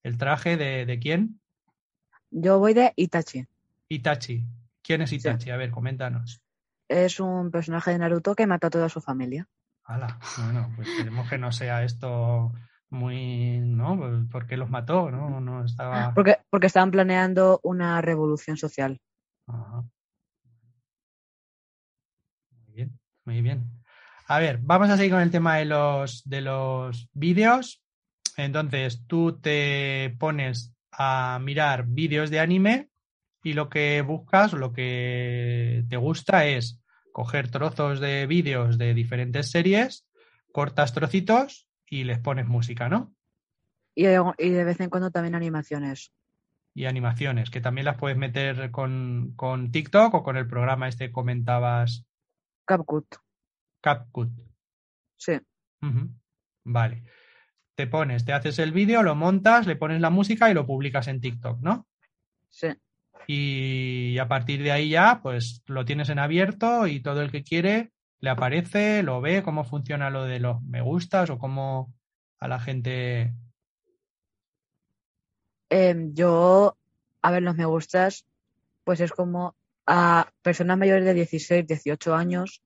[0.02, 1.40] el traje de, de quién?
[2.30, 3.46] Yo voy de Itachi.
[3.88, 4.44] Itachi.
[4.82, 5.50] ¿Quién es Itachi?
[5.50, 6.42] A ver, coméntanos.
[6.88, 9.48] Es un personaje de Naruto que mata a toda su familia.
[10.38, 12.52] Bueno, pues esperemos que no sea esto
[12.90, 13.98] muy, ¿no?
[13.98, 15.10] Pues, ¿Por qué los mató?
[15.10, 15.40] ¿No?
[15.40, 16.12] no estaba...
[16.14, 19.00] Porque, porque estaban planeando una revolución social.
[19.46, 19.84] Ajá.
[22.50, 23.82] Muy bien, muy bien.
[24.28, 27.82] A ver, vamos a seguir con el tema de los, de los vídeos.
[28.36, 32.88] Entonces, tú te pones a mirar vídeos de anime
[33.42, 36.81] y lo que buscas, lo que te gusta es
[37.12, 40.06] coger trozos de vídeos de diferentes series,
[40.52, 43.14] cortas trocitos y les pones música, ¿no?
[43.94, 46.12] Y, y de vez en cuando también animaciones.
[46.74, 51.08] Y animaciones, que también las puedes meter con, con TikTok o con el programa este
[51.08, 52.06] que comentabas.
[52.64, 53.16] CapCut.
[53.82, 54.30] CapCut.
[55.16, 55.38] Sí.
[56.64, 57.02] Vale.
[57.74, 61.08] Te pones, te haces el vídeo, lo montas, le pones la música y lo publicas
[61.08, 61.86] en TikTok, ¿no?
[62.48, 62.68] Sí.
[63.26, 67.42] Y a partir de ahí ya, pues lo tienes en abierto y todo el que
[67.42, 71.92] quiere le aparece, lo ve, cómo funciona lo de los me gustas o cómo
[72.38, 73.34] a la gente.
[75.68, 76.78] Em, yo,
[77.20, 78.24] a ver, los me gustas,
[78.84, 79.56] pues es como
[79.86, 82.62] a personas mayores de 16, 18 años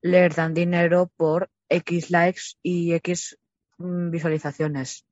[0.00, 3.38] les dan dinero por X likes y X
[3.78, 5.05] mm, visualizaciones.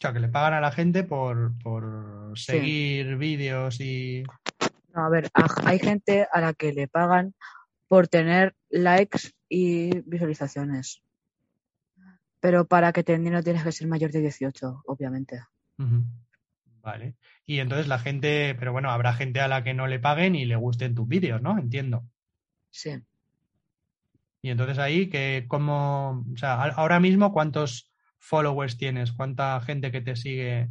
[0.00, 2.52] O sea, que le pagan a la gente por, por Sí.
[2.52, 4.22] seguir vídeos y.
[4.94, 5.28] No, a ver,
[5.66, 7.34] hay gente a la que le pagan
[7.86, 11.02] por tener likes y visualizaciones.
[12.40, 15.44] Pero para que te den dinero tienes que ser mayor de 18, obviamente.
[16.82, 17.16] Vale.
[17.44, 20.46] Y entonces la gente, pero bueno, habrá gente a la que no le paguen y
[20.46, 21.58] le gusten tus vídeos, ¿no?
[21.58, 22.04] Entiendo.
[22.70, 23.02] Sí.
[24.40, 27.89] Y entonces ahí, que como, o sea, ahora mismo, ¿cuántos
[28.20, 29.10] followers tienes?
[29.12, 30.68] ¿Cuánta gente que te sigue?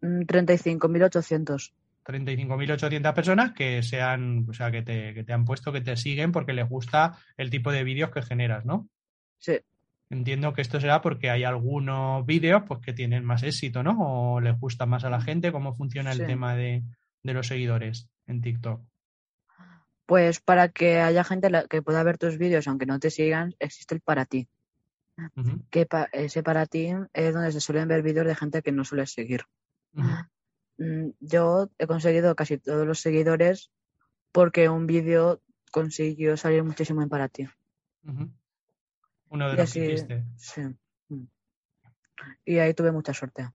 [0.00, 1.72] Mm, 35.800.
[2.04, 6.32] 35.800 personas que sean, o sea, que te, que te han puesto, que te siguen
[6.32, 8.88] porque les gusta el tipo de vídeos que generas, ¿no?
[9.38, 9.58] Sí.
[10.10, 13.96] Entiendo que esto será porque hay algunos vídeos pues, que tienen más éxito, ¿no?
[13.98, 15.50] O les gusta más a la gente.
[15.50, 16.26] ¿Cómo funciona el Sí.
[16.26, 16.82] tema de,
[17.22, 18.82] de los seguidores en TikTok?
[20.06, 23.94] Pues para que haya gente que pueda ver tus vídeos aunque no te sigan, existe
[23.94, 24.46] el para ti.
[25.70, 28.84] Que pa- ese para ti es donde se suelen ver vídeos de gente que no
[28.84, 29.42] sueles seguir.
[30.78, 33.70] Mm, Yo he conseguido casi todos los seguidores
[34.32, 37.48] porque un vídeo consiguió salir muchísimo en para ti.
[39.28, 40.24] Uno de Y los que hiciste.
[40.36, 40.60] Sí.
[41.08, 41.24] Mm.
[42.44, 43.50] Y ahí tuve mucha suerte.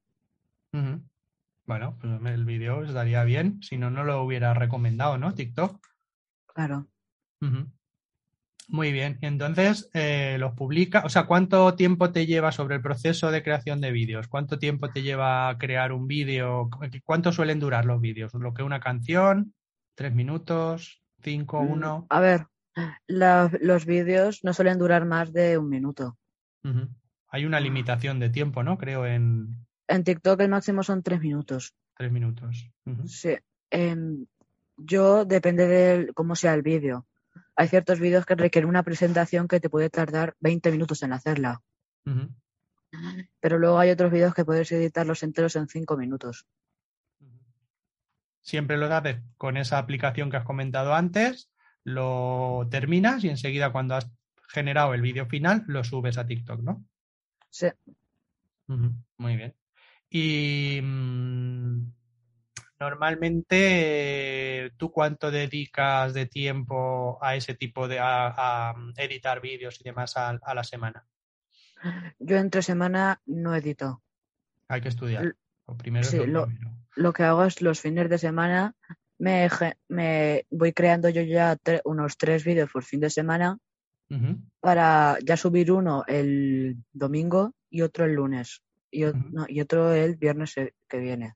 [1.65, 3.61] Bueno, pues el vídeo estaría bien.
[3.61, 5.33] Si no, no lo hubiera recomendado, ¿no?
[5.35, 5.85] TikTok.
[6.47, 6.87] Claro.
[7.41, 7.67] Ujú.
[8.71, 9.17] Muy bien.
[9.21, 11.01] Entonces eh, los publica.
[11.03, 14.27] O sea, ¿cuánto tiempo te lleva sobre el proceso de creación de vídeos?
[14.27, 16.69] ¿Cuánto tiempo te lleva crear un vídeo?
[16.69, 18.31] ¿Cu- ¿Cuánto suelen durar los vídeos?
[18.35, 19.53] ¿Lo que una canción?
[19.95, 21.01] ¿Tres minutos?
[21.23, 21.63] ¿Cinco?
[21.63, 22.05] Mm, ¿Uno?
[22.11, 22.45] A ver,
[23.07, 26.17] la- los vídeos no suelen durar más de un minuto.
[27.31, 28.77] Hay una limitación de tiempo, ¿no?
[28.77, 31.73] Creo en En TikTok el máximo son tres minutos.
[31.97, 32.69] tres minutos.
[33.07, 33.35] Sí.
[33.71, 34.25] Em,
[34.77, 37.05] yo depende de cómo sea el vídeo.
[37.59, 41.61] Hay ciertos vídeos que requieren una presentación que te puede tardar 20 minutos en hacerla.
[43.41, 46.47] Pero luego hay otros vídeos que puedes editarlos enteros en 5 minutos.
[48.39, 51.51] Siempre lo haces con esa aplicación que has comentado antes,
[51.83, 54.09] lo terminas y enseguida cuando has
[54.47, 56.85] generado el vídeo final lo subes a TikTok, ¿no?
[57.49, 57.67] Sí.
[58.67, 59.53] Muy bien.
[60.09, 61.91] Y mm,
[62.79, 69.41] normalmente, eh, ¿tú cuánto dedicas de tiempo a ese tipo de, a, a, mm, editar
[69.41, 71.05] vídeos y demás a, a la semana?
[72.19, 74.01] Yo entre semana no edito.
[74.67, 75.35] Hay que estudiar.
[75.67, 76.71] Lo primero es sí, lo lo- primero.
[76.95, 78.75] Lo que hago es los fines de semana
[79.19, 79.47] me,
[79.87, 83.57] me voy creando yo ya tre- unos tres vídeos por fin de semana
[84.59, 88.63] para ya subir uno el domingo y otro el lunes
[89.31, 91.35] no, y otro el viernes eh, que viene.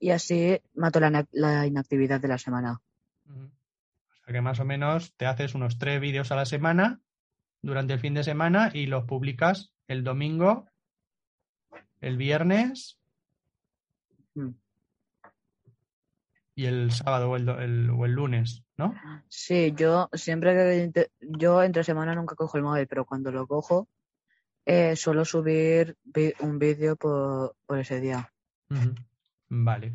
[0.00, 2.80] Y así mato la, na- la inactividad de la semana.
[3.28, 7.00] O sea que más o menos te haces unos tres vídeos a la semana
[7.62, 10.66] durante el fin de semana y los publicas el domingo,
[12.00, 12.96] el viernes
[14.34, 14.50] Mm.
[16.54, 18.94] y el sábado o el, el- o el lunes, ¿no?
[19.28, 20.54] Sí, yo siempre
[20.92, 23.88] que yo entre semana nunca cojo el móvil, pero cuando lo cojo
[24.66, 25.96] eh, suelo subir
[26.40, 28.32] un vídeo por, por ese día.
[29.50, 29.94] Vale.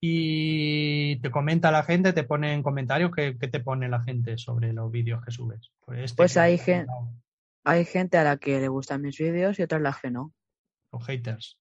[0.00, 4.36] Y te comenta la gente, te pone en comentarios, ¿qué, qué te pone la gente
[4.36, 5.72] sobre los vídeos que subes?
[5.80, 7.14] Pues, este Pues que hay has gen- comentado,
[7.64, 10.32] Hay gente a la que le gustan mis vídeos y otras las que no.
[10.92, 11.58] Los haters.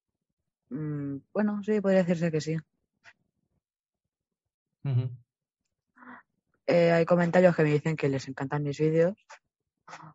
[0.69, 2.57] Mm, bueno, sí, podría decirse que sí.
[6.67, 9.15] Eh, hay comentarios que me dicen que les encantan mis vídeos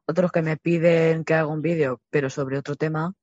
[0.07, 3.15] otros que me piden que haga un vídeo, pero sobre otro tema,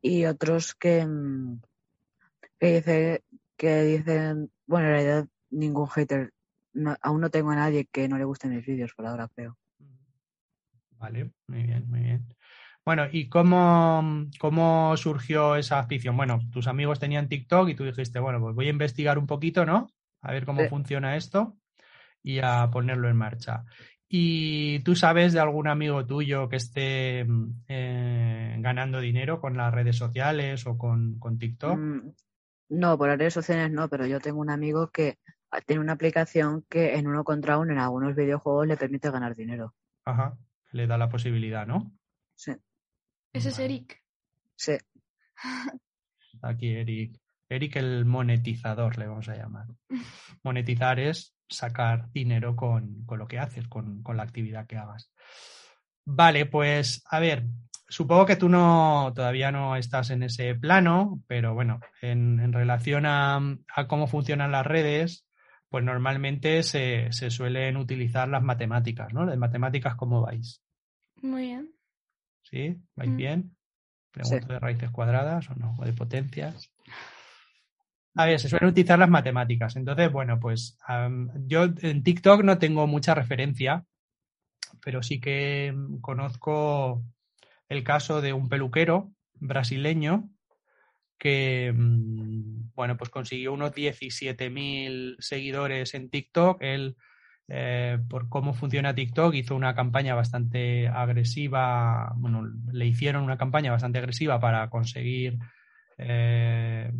[0.00, 1.60] y otros que, mm,
[2.58, 3.24] que, dice,
[3.56, 6.32] que dicen, bueno, en realidad ningún hater,
[7.02, 9.56] aún no tengo a nadie que no le gusten mis vídeos por ahora, creo.
[10.98, 12.34] Vale, muy bien, muy bien.
[12.84, 16.16] Bueno, ¿y cómo, cómo surgió esa afición?
[16.16, 19.66] Bueno, tus amigos tenían TikTok y tú dijiste, bueno, pues voy a investigar un poquito,
[19.66, 19.88] ¿no?
[20.22, 21.56] A ver cómo funciona esto
[22.22, 23.64] y a ponerlo en marcha.
[24.10, 27.26] ¿Y tú sabes de algún amigo tuyo que esté
[27.68, 31.78] eh, ganando dinero con las redes sociales o con, con TikTok?
[31.78, 32.12] Mm,
[32.70, 35.18] no, por las redes sociales no, pero yo tengo un amigo que
[35.66, 39.74] tiene una aplicación que en uno contra uno en algunos videojuegos le permite ganar dinero.
[40.04, 40.38] Ajá,
[40.72, 41.92] le da la posibilidad, ¿no?
[42.34, 42.52] Sí.
[43.32, 44.02] Ese es Eric.
[44.56, 44.72] Sí.
[46.42, 47.20] Aquí Eric.
[47.50, 49.66] Eric el monetizador, le vamos a llamar.
[50.42, 55.10] Monetizar es sacar dinero con, lo que haces, con, la actividad que hagas.
[56.04, 57.44] Vale, pues a ver,
[57.88, 63.40] supongo que tú no todavía no estás en ese plano, pero bueno, en, relación a,
[63.86, 65.26] cómo funcionan las redes,
[65.68, 69.26] pues normalmente se, suelen utilizar las matemáticas, ¿no?
[69.26, 70.62] Las matemáticas, ¿cómo vais?
[71.22, 71.72] Muy bien.
[72.42, 72.76] ¿Sí?
[72.94, 73.16] ¿Vais mm.
[73.16, 73.56] bien?
[74.10, 76.72] Pregunto de raíces cuadradas o no, o de potencias.
[78.14, 79.76] A ver, se suelen utilizar las matemáticas.
[79.76, 80.76] Entonces, bueno, pues
[81.46, 83.84] yo en TikTok no tengo mucha referencia,
[84.84, 87.04] pero sí que conozco
[87.68, 90.30] el caso de un peluquero brasileño
[91.18, 96.62] que, mm, bueno, pues consiguió unos 17.000 seguidores en TikTok.
[96.62, 96.96] Él,
[97.48, 103.72] eh, por cómo funciona TikTok, hizo una campaña bastante agresiva, bueno, le hicieron una campaña
[103.72, 105.38] bastante agresiva para conseguir
[105.98, 106.90] eh,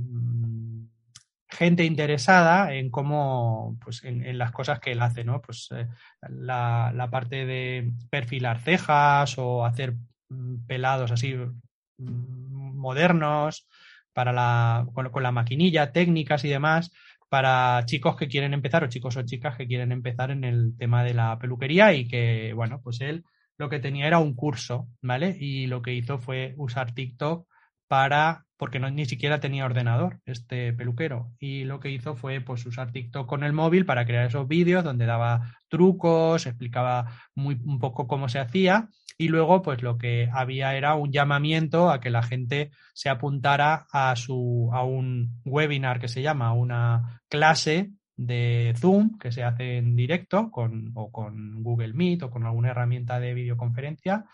[1.48, 5.40] gente interesada en cómo, pues en, las cosas que él hace, ¿no?
[5.40, 5.86] Pues eh,
[6.28, 9.94] la, parte de perfilar cejas o hacer
[10.28, 13.66] mm, pelados así mm, modernos
[14.12, 16.92] para la, con, la maquinilla, técnicas y demás
[17.28, 21.04] para chicos que quieren empezar o chicos o chicas que quieren empezar en el tema
[21.04, 23.24] de la peluquería y que, bueno, pues él
[23.58, 25.36] lo que tenía era un curso, ¿vale?
[25.38, 27.46] Y lo que hizo fue usar TikTok
[27.88, 32.66] para porque no, ni siquiera tenía ordenador este peluquero y lo que hizo fue pues
[32.66, 37.78] usar TikTok con el móvil para crear esos vídeos donde daba trucos, explicaba muy un
[37.78, 42.10] poco cómo se hacía y luego pues lo que había era un llamamiento a que
[42.10, 48.74] la gente se apuntara a su a un webinar que se llama una clase de
[48.76, 53.20] Zoom que se hace en directo con, o con Google Meet o con alguna herramienta
[53.20, 54.24] de videoconferencia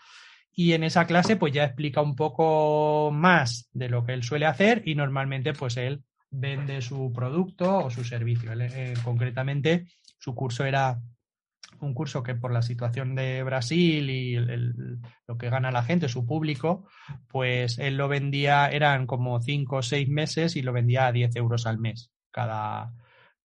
[0.55, 4.45] y en esa clase pues ya explica un poco más de lo que él suele
[4.45, 8.51] hacer y normalmente pues él vende su producto o su servicio.
[8.53, 9.87] Eh, concretamente
[10.17, 10.99] su curso era
[11.81, 14.35] un curso que por la situación de Brasil y
[15.27, 16.87] lo que gana la gente, su público,
[17.27, 21.35] pues él lo vendía, eran como cinco o seis meses y lo vendía a 10
[21.35, 22.93] euros al mes cada,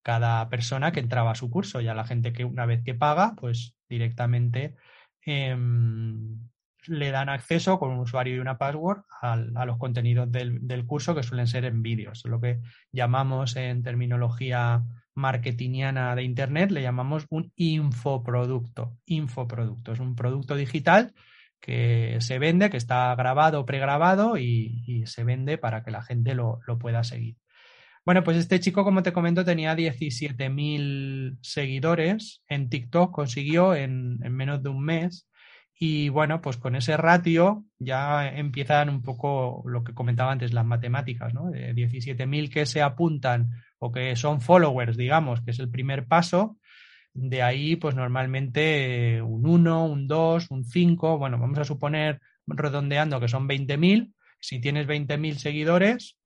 [0.02, 1.80] cada persona que entraba a su curso.
[1.80, 4.76] Ya la gente que una vez que paga, pues directamente
[5.24, 6.38] em,
[6.86, 11.22] le dan acceso con un usuario y una password a los contenidos del, curso que
[11.22, 12.24] suelen ser en vídeos.
[12.24, 12.60] Lo que
[12.92, 14.82] llamamos en terminología
[15.14, 18.96] marketingiana de Internet, le llamamos un infoproducto.
[19.06, 21.12] Infoproducto es un producto digital
[21.60, 26.60] que se vende, que está grabado pregrabado y, se vende para que la gente lo,
[26.78, 27.36] pueda seguir.
[28.06, 34.62] Bueno, pues este chico, como te comento, tenía 17.000 seguidores en TikTok, consiguió en menos
[34.62, 35.29] de un mes
[35.82, 40.66] y bueno, pues con ese ratio ya empiezan un poco lo que comentaba antes, las
[40.66, 41.48] matemáticas, ¿no?
[41.50, 46.58] De 17.000 que se apuntan o que son followers, digamos, que es el primer paso.
[47.14, 53.18] De ahí, pues normalmente un 1, un 2, un 5, bueno, vamos a suponer, redondeando,
[53.18, 54.12] que son 20.000.
[54.38, 56.18] Si tienes 20.000 seguidores,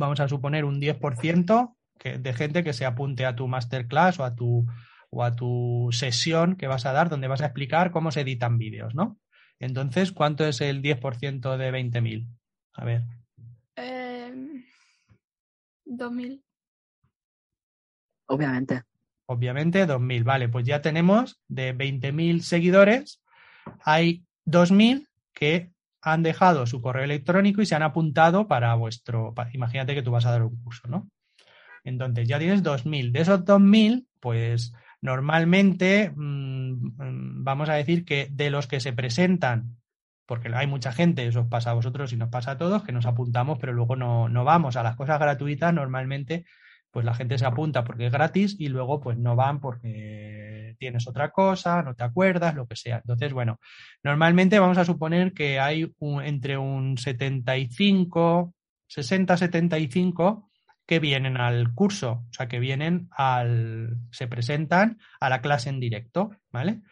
[0.00, 4.34] vamos a suponer un 10% de gente que se apunte a tu masterclass o a
[4.34, 4.66] tu
[5.14, 8.58] o a tu sesión que vas a dar donde vas a explicar cómo se editan
[8.58, 9.18] vídeos, ¿no?
[9.60, 12.26] Entonces, ¿cuánto es el 10% de 20.000?
[12.74, 13.02] A ver.
[13.76, 14.34] Eh,
[15.86, 16.42] 2.000.
[18.26, 18.82] Obviamente.
[19.26, 20.24] Obviamente, 2.000.
[20.24, 23.22] Vale, pues ya tenemos de 20.000 seguidores,
[23.84, 25.70] hay 2.000 que
[26.02, 30.26] han dejado su correo electrónico y se han apuntado para vuestro, imagínate que tú vas
[30.26, 31.08] a dar un curso, ¿no?
[31.84, 33.12] Entonces ya tienes 2.000.
[33.12, 34.72] De esos 2.000, pues
[35.04, 39.76] Normalmente, mm, vamos a decir que de los que se presentan,
[40.24, 42.92] porque hay mucha gente, eso os pasa a vosotros y nos pasa a todos, que
[42.92, 46.46] nos apuntamos, pero luego no, no vamos a las cosas gratuitas, normalmente
[46.90, 51.06] pues la gente se apunta porque es gratis y luego pues no van porque tienes
[51.06, 52.96] otra cosa, no te acuerdas, lo que sea.
[52.96, 53.60] Entonces, bueno,
[54.02, 58.54] normalmente vamos a suponer que hay un, entre un 75,
[58.86, 60.50] 60, 75
[60.86, 65.80] que vienen al curso, o sea, que vienen al, se presentan a la clase en
[65.80, 66.82] directo, ¿vale?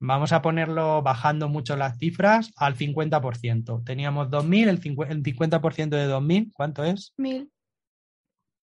[0.00, 3.84] Vamos a ponerlo bajando mucho las cifras al 50%.
[3.84, 7.14] Teníamos 2.000, el 50%, de 2.000, ¿cuánto es?
[7.16, 7.50] 1.000.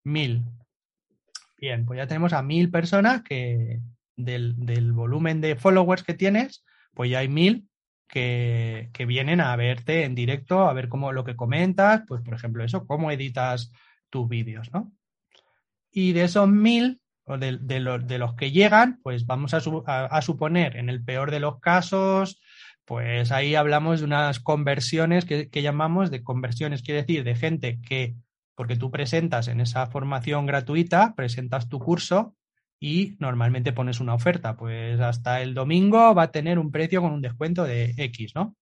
[0.05, 0.43] 1.000.
[1.57, 3.79] Bien, pues ya tenemos a 1.000 personas que
[4.15, 6.63] del, del, volumen de followers que tienes,
[6.93, 7.67] pues ya hay 1.000
[8.07, 12.33] que, que vienen a verte en directo, a ver cómo lo que comentas, pues por
[12.33, 13.71] ejemplo eso, cómo editas
[14.11, 14.91] tus vídeos, ¿no?
[15.91, 19.83] Y de esos 1.000, o de, los, de, los que llegan, pues vamos a, su,
[19.87, 22.39] a, a, suponer, en el peor de los casos,
[22.85, 28.15] pues ahí hablamos de unas conversiones que, llamamos de conversiones, quiere decir, de gente que,
[28.53, 32.35] porque tú presentas en esa formación gratuita, presentas tu curso
[32.79, 37.13] y normalmente pones una oferta, pues hasta el domingo va a tener un precio con
[37.13, 38.57] un descuento de X, ¿no?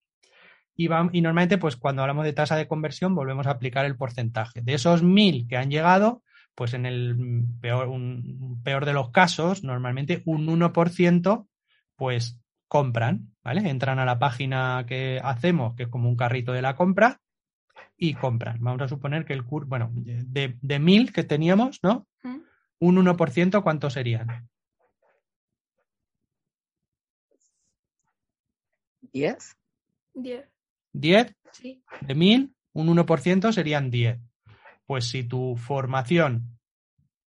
[0.79, 4.61] Y, normalmente, pues cuando hablamos de tasa de conversión, volvemos a aplicar el porcentaje.
[4.61, 6.23] De esos mil que han llegado,
[6.55, 11.47] pues en el peor, un, peor de los casos, normalmente un 1%
[11.97, 13.69] pues compran, ¿vale?
[13.69, 17.19] Entran a la página que hacemos, que es como un carrito de la compra,
[17.97, 18.59] y compran.
[18.61, 22.07] Vamos a suponer que el curso, bueno, de, de mil que teníamos, ¿no?
[22.23, 22.37] ¿Mm?
[22.79, 24.47] Un 1%, ¿cuántos serían?
[29.11, 29.57] ¿Diez?
[30.13, 30.58] Diez.
[30.93, 31.35] ¿Diez?
[31.51, 31.83] Sí.
[32.01, 34.19] De mil, un 1% serían 10
[34.89, 36.57] pues si tu formación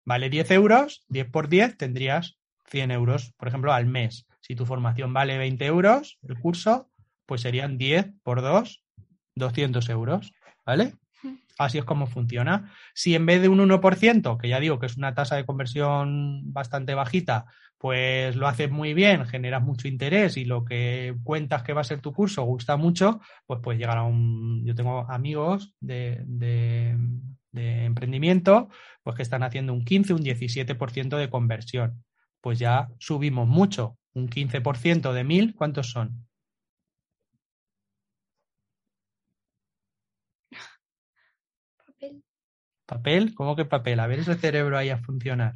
[0.03, 4.27] vale 10 euros, 10 por 10 tendrías 100 euros, por ejemplo, al mes.
[4.41, 6.91] Si tu formación vale 20 euros, el curso,
[7.25, 8.83] pues serían 10 por 2,
[9.35, 10.33] 200 euros,
[10.65, 10.95] ¿vale?
[11.57, 12.73] Así es como funciona.
[12.93, 16.51] Si en vez de un 1%, que ya digo que es una tasa de conversión
[16.51, 17.45] bastante bajita,
[17.77, 21.83] pues lo haces muy bien, generas mucho interés y lo que cuentas que va a
[21.83, 24.65] ser tu curso gusta mucho, pues puedes llegar a un...
[24.65, 26.97] Yo tengo amigos de, de
[27.55, 28.69] de emprendimiento,
[29.03, 32.03] pues que están haciendo un 15, un 17% de conversión.
[32.41, 33.97] Pues ya subimos mucho.
[34.13, 36.27] Un 15% de 1000, ¿cuántos son?
[41.85, 42.23] Papel.
[42.85, 43.33] ¿Papel?
[43.35, 43.99] ¿Cómo que papel?
[43.99, 45.55] A ver ese cerebro ahí a funcionar.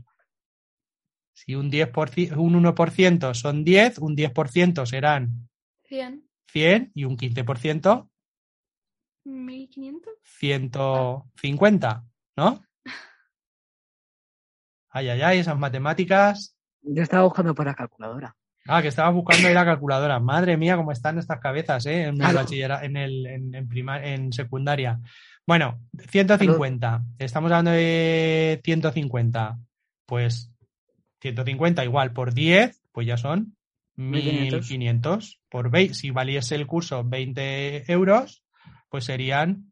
[1.46, 5.48] Si un, 10%, un 1% son 10, un 10% serán
[5.86, 6.28] 100.
[6.52, 8.10] 100 y un 15%
[9.24, 10.14] 1500.
[10.24, 12.04] 150,
[12.36, 12.62] ¿no?
[14.90, 16.58] Ay, ay, ay, esas matemáticas.
[16.82, 18.36] Yo estaba buscando por la calculadora.
[18.68, 20.20] Ah, que estabas buscando ahí la calculadora.
[20.20, 22.04] Madre mía, cómo están estas cabezas, ¿eh?
[22.06, 22.38] En el
[22.84, 25.00] en, el, en, en, primar, en secundaria.
[25.48, 25.80] Bueno,
[26.10, 26.90] 150.
[26.90, 27.06] Salud.
[27.18, 29.58] Estamos hablando de 150.
[30.06, 30.52] Pues
[31.22, 33.56] 150 igual por 10, pues ya son
[33.96, 35.40] 1500.
[35.50, 38.44] Por 20, si valiese el curso 20 euros,
[38.90, 39.72] pues serían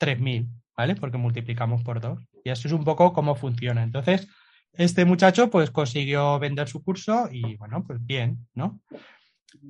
[0.00, 0.96] 3.000, ¿vale?
[0.96, 2.20] Porque multiplicamos por 2.
[2.44, 3.82] Y eso es un poco cómo funciona.
[3.82, 4.28] Entonces,
[4.72, 8.80] este muchacho pues consiguió vender su curso y bueno, pues bien, ¿no?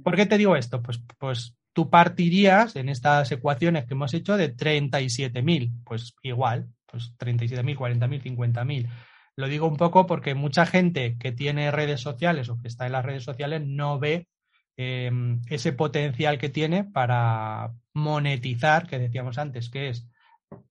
[0.03, 0.83] ¿Por qué te digo esto?
[0.83, 7.13] Pues, pues tú partirías en estas ecuaciones que hemos hecho de 37.000, pues igual, pues
[7.19, 8.89] 37.000, 40.000, 50.000.
[9.37, 12.93] Lo digo un poco porque mucha gente que tiene redes sociales o que está en
[12.93, 14.29] las redes sociales no ve
[14.77, 15.11] eh,
[15.49, 20.09] ese potencial que tiene para monetizar, que decíamos antes, que es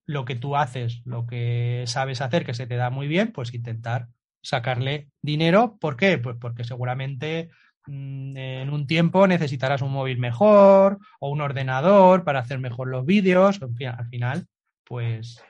[0.05, 3.53] lo que tú haces, lo que sabes hacer, que se te da muy bien, pues
[3.53, 4.07] intentar
[4.41, 5.77] sacarle dinero.
[5.79, 6.17] ¿Por qué?
[6.17, 7.49] Pues porque seguramente
[7.87, 13.05] mmm, en un tiempo necesitarás un móvil mejor o un ordenador para hacer mejor los
[13.05, 13.61] vídeos.
[13.61, 14.47] En fin, al final,
[14.83, 15.41] pues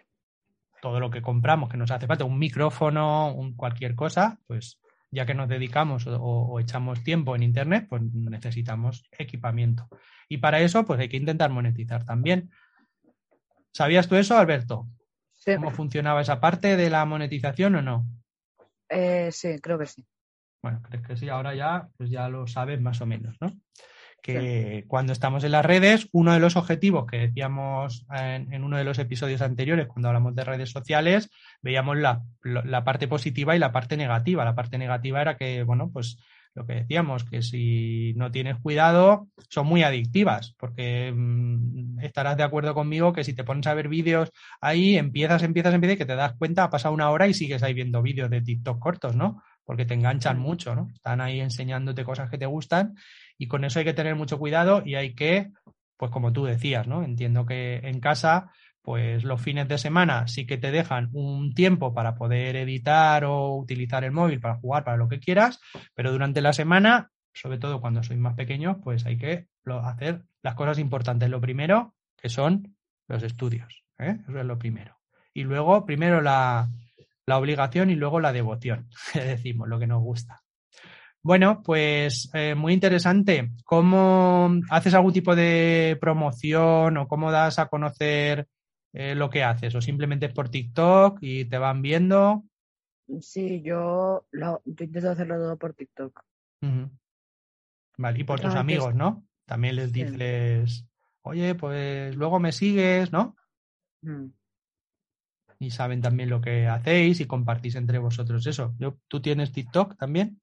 [0.84, 4.82] todo lo que compramos que nos hace falta, un micrófono, un cualquier cosa, pues
[5.12, 9.88] ya que nos dedicamos o, o, echamos tiempo en Internet, pues necesitamos equipamiento.
[10.28, 12.52] Y para eso, pues hay que intentar monetizar también.
[13.72, 14.90] ¿Sabías tú eso, Alberto?
[15.32, 15.56] Sí.
[15.56, 18.06] ¿Cómo funcionaba esa parte de la monetización o no?
[18.90, 20.06] Eh, sí, creo que sí.
[20.62, 23.54] Bueno, crees que sí, ahora ya, pues ya lo sabes más o menos, ¿no?
[24.24, 24.88] Que sí.
[24.88, 28.86] cuando estamos en las redes, uno de los objetivos que decíamos en, en, uno de
[28.86, 31.30] los episodios anteriores, cuando hablamos de redes sociales,
[31.62, 34.46] veíamos la, la, parte positiva y la parte negativa.
[34.46, 36.18] La parte negativa era que, bueno, pues
[36.56, 42.44] lo que decíamos, que si no tienes cuidado, son muy adictivas, porque mmm, estarás de
[42.44, 46.06] acuerdo conmigo que si te pones a ver vídeos ahí, empiezas, empiezas, empiezas y que
[46.06, 49.16] te das cuenta, ha pasado una hora y sigues ahí viendo vídeos de TikTok cortos,
[49.16, 49.44] ¿no?
[49.66, 50.90] Porque te enganchan mucho, ¿no?
[50.94, 52.96] Están ahí enseñándote cosas que te gustan
[53.38, 55.52] y con eso hay que tener mucho cuidado y hay que,
[55.98, 57.04] pues como tú decías, ¿no?
[57.04, 58.52] Entiendo que en casa
[58.84, 63.56] pues los fines de semana sí que te dejan un tiempo para poder editar o
[63.56, 65.62] utilizar el móvil para jugar, para lo que quieras,
[65.96, 70.56] pero durante la semana, sobre todo cuando sois más pequeños, pues hay que hacer las
[70.56, 71.30] cosas importantes.
[71.30, 72.76] Lo primero, que son
[73.08, 73.86] los estudios.
[74.00, 74.18] ¿eh?
[74.28, 75.00] Eso es lo primero.
[75.34, 76.70] Y luego, primero la,
[77.26, 80.43] la obligación y luego la devoción, decimos, lo que nos gusta.
[81.24, 83.52] Bueno, pues eh, muy interesante.
[83.64, 88.50] ¿Cómo haces algún tipo de promoción o cómo das a conocer
[88.92, 89.74] eh, lo que haces?
[89.74, 92.44] ¿O simplemente por TikTok y te van viendo?
[93.22, 96.22] Sí, yo, lo, intento hacerlo todo por TikTok.
[97.98, 99.26] Vale, y por tus amigos, ¿no?
[99.46, 100.86] También les dices,
[101.22, 103.38] oye, pues luego me sigues, ¿no?
[104.02, 104.28] Mm.
[105.60, 108.76] Y saben también lo que hacéis y compartís entre vosotros eso.
[109.08, 110.42] ¿Tú tienes TikTok también?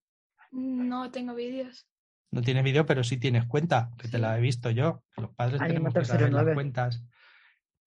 [0.53, 1.86] No tengo vídeos.
[2.32, 5.03] No tienes vídeo, pero sí tienes cuenta, que te la he visto yo.
[5.16, 7.05] Los padres tenemos que saber las cuentas.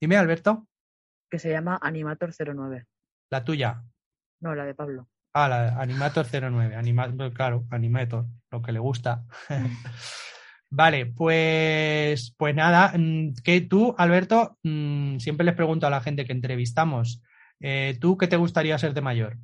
[0.01, 0.68] Dime, Alberto.
[1.30, 2.86] Que se llama Animator09.
[3.30, 3.84] ¿La tuya?
[4.41, 5.07] No, la de Pablo.
[5.34, 6.76] Ah, la de Animator09.
[6.76, 9.24] Animator, claro, Animator, lo que le gusta.
[10.70, 16.26] Vale, pues, pues nada, mm, que tú, Alberto, mm, siempre les pregunto a la gente
[16.26, 17.22] que entrevistamos,
[17.59, 19.38] eh, ¿tú qué te gustaría ser de mayor?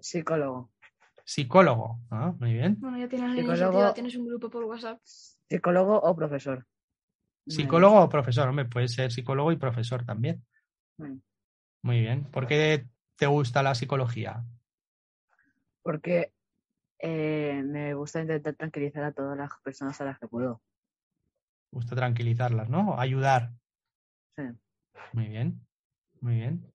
[0.00, 0.71] Psicólogo.
[1.32, 2.76] Psicólogo, ah, muy bien.
[2.78, 5.00] Bueno, ya tienes iniciativa, tienes un grupo por WhatsApp.
[5.02, 6.66] Psicólogo o profesor.
[7.46, 10.44] Psicólogo o profesor, hombre, puede ser psicólogo y profesor también.
[10.98, 12.24] Muy bien.
[12.30, 14.44] ¿Por qué te gusta la psicología?
[15.80, 16.34] Porque
[16.98, 20.60] eh, me gusta intentar tranquilizar a todas las personas a las que puedo.
[21.70, 23.00] Gusta tranquilizarlas, ¿no?
[23.00, 23.52] Ayudar.
[24.36, 24.42] Sí.
[25.14, 25.66] Muy bien,
[26.20, 26.70] muy bien.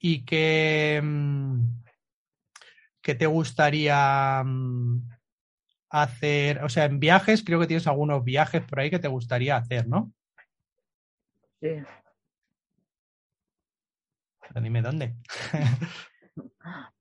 [0.00, 1.81] ¿Y qué, mm,
[3.02, 5.08] qué te gustaría mm,
[5.90, 6.62] hacer?
[6.64, 9.86] O sea, en viajes, creo que tienes algunos viajes por ahí que te gustaría hacer,
[9.88, 10.12] ¿no?
[11.60, 11.82] Sí.
[14.48, 15.14] Pero dime dónde.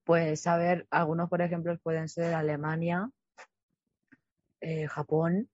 [0.04, 3.10] Pues a ver, algunos por ejemplo pueden ser Alemania,
[4.60, 5.50] eh, Japón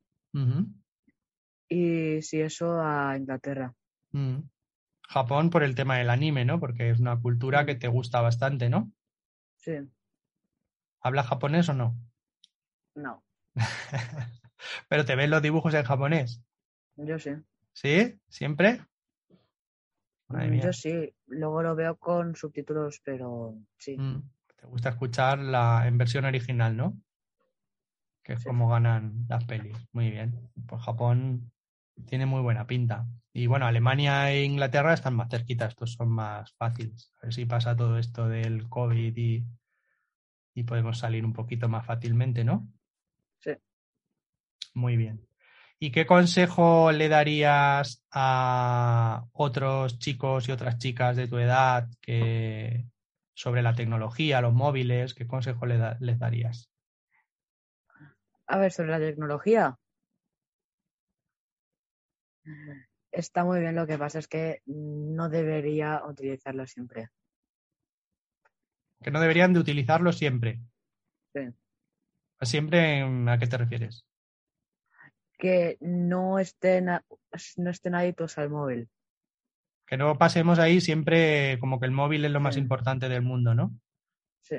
[1.69, 3.75] y si eso a Inglaterra.
[4.11, 4.39] Mm.
[5.09, 6.59] Japón por el tema del anime, ¿no?
[6.59, 8.91] Porque es una cultura que te gusta bastante, ¿no?
[9.57, 9.73] Sí.
[11.01, 11.95] ¿Habla japonés o no?
[12.95, 13.23] No.
[14.89, 16.41] ¿Pero te ven los dibujos en japonés?
[16.95, 17.31] Yo sí.
[17.73, 18.19] ¿Sí?
[18.27, 18.81] ¿Siempre?
[20.29, 23.97] Yo sí, luego lo veo con subtítulos, pero sí.
[23.97, 24.29] Mm.
[24.57, 26.99] Te gusta escuchar la en versión original, ¿no?
[28.23, 29.77] Que es como ganan las pelis.
[29.93, 30.49] Muy bien.
[30.67, 31.51] Pues Japón
[32.05, 33.07] tiene muy buena pinta.
[33.31, 37.13] Y bueno, Alemania e Inglaterra están más cerquitas, estos son más fáciles.
[37.21, 39.45] A ver si pasa todo esto del COVID y,
[40.57, 42.67] y podemos salir un poquito más fácilmente, ¿no?
[43.37, 43.51] Sí.
[44.73, 45.27] Muy bien.
[45.77, 52.87] ¿Y qué consejo le darías a otros chicos y otras chicas de tu edad que,
[53.35, 56.71] sobre la tecnología, los móviles, ¿qué consejo les darías?
[58.47, 59.77] A ver, sobre la tecnología.
[63.11, 67.09] Está muy bien, lo que pasa es que no debería utilizarlo siempre.
[69.01, 70.59] Que no deberían de utilizarlo siempre.
[71.33, 71.41] Sí.
[72.41, 74.05] ¿Siempre a qué te refieres?
[75.37, 78.89] Que no estén, no estén adictos al móvil.
[79.85, 83.53] Que no pasemos ahí siempre como que el móvil es lo más importante del mundo,
[83.53, 83.79] ¿no?
[84.41, 84.57] Sí.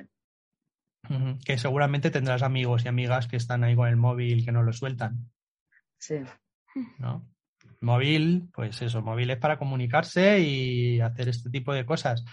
[1.44, 4.72] Que seguramente tendrás amigos y amigas que están ahí con el móvil que no lo
[4.72, 5.30] sueltan.
[5.98, 6.16] Sí.
[6.98, 7.28] ¿No?
[7.80, 12.24] Móvil, pues eso, móvil es para comunicarse y hacer este tipo de cosas.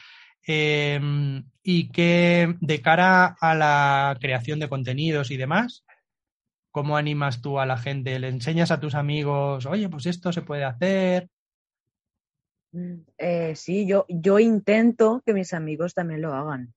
[0.48, 5.84] Em, y que de cara a la creación de contenidos y demás,
[6.72, 8.20] ¿cómo animas tú a la gente?
[8.20, 11.30] ¿Le enseñas a tus amigos, oye, pues esto se puede hacer?
[13.18, 16.74] Eh, sí, yo, yo intento que mis amigos también lo hagan.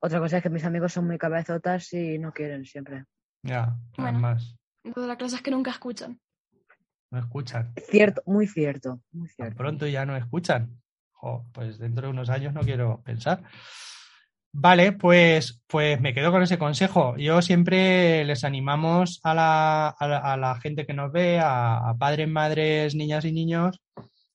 [0.00, 3.04] Otra cosa es que mis amigos son muy cabezotas y no quieren siempre.
[3.42, 4.56] Ya, más.
[4.82, 6.20] Lo de la clase es que nunca escuchan.
[7.10, 7.72] No escuchan.
[7.88, 9.56] Cierto, muy cierto, muy cierto.
[9.56, 10.80] pronto ya no escuchan.
[11.52, 13.42] Pues dentro de unos años no quiero pensar.
[14.58, 17.14] Vale, pues, pues me quedo con ese consejo.
[17.18, 22.94] Yo siempre les animamos a la, a la, gente que nos ve, a, padres, madres,
[22.94, 23.78] niñas y niños,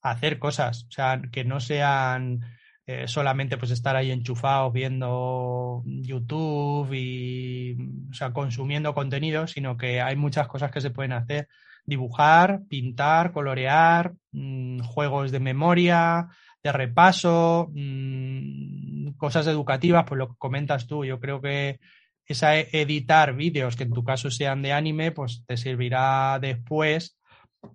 [0.03, 0.86] a hacer cosas.
[0.89, 2.41] O sea, que no sean
[2.86, 7.77] eh, solamente pues estar ahí enchufados viendo YouTube y
[8.11, 11.47] o sea, consumiendo contenido, sino que hay muchas cosas que se pueden hacer.
[11.84, 16.27] Dibujar, pintar, colorear, mm, juegos de memoria,
[16.64, 21.80] de repaso, mm, cosas educativas, pues lo que comentas tú, yo creo que
[22.26, 27.18] esa editar vídeos que en tu caso sean de anime, pues te servirá después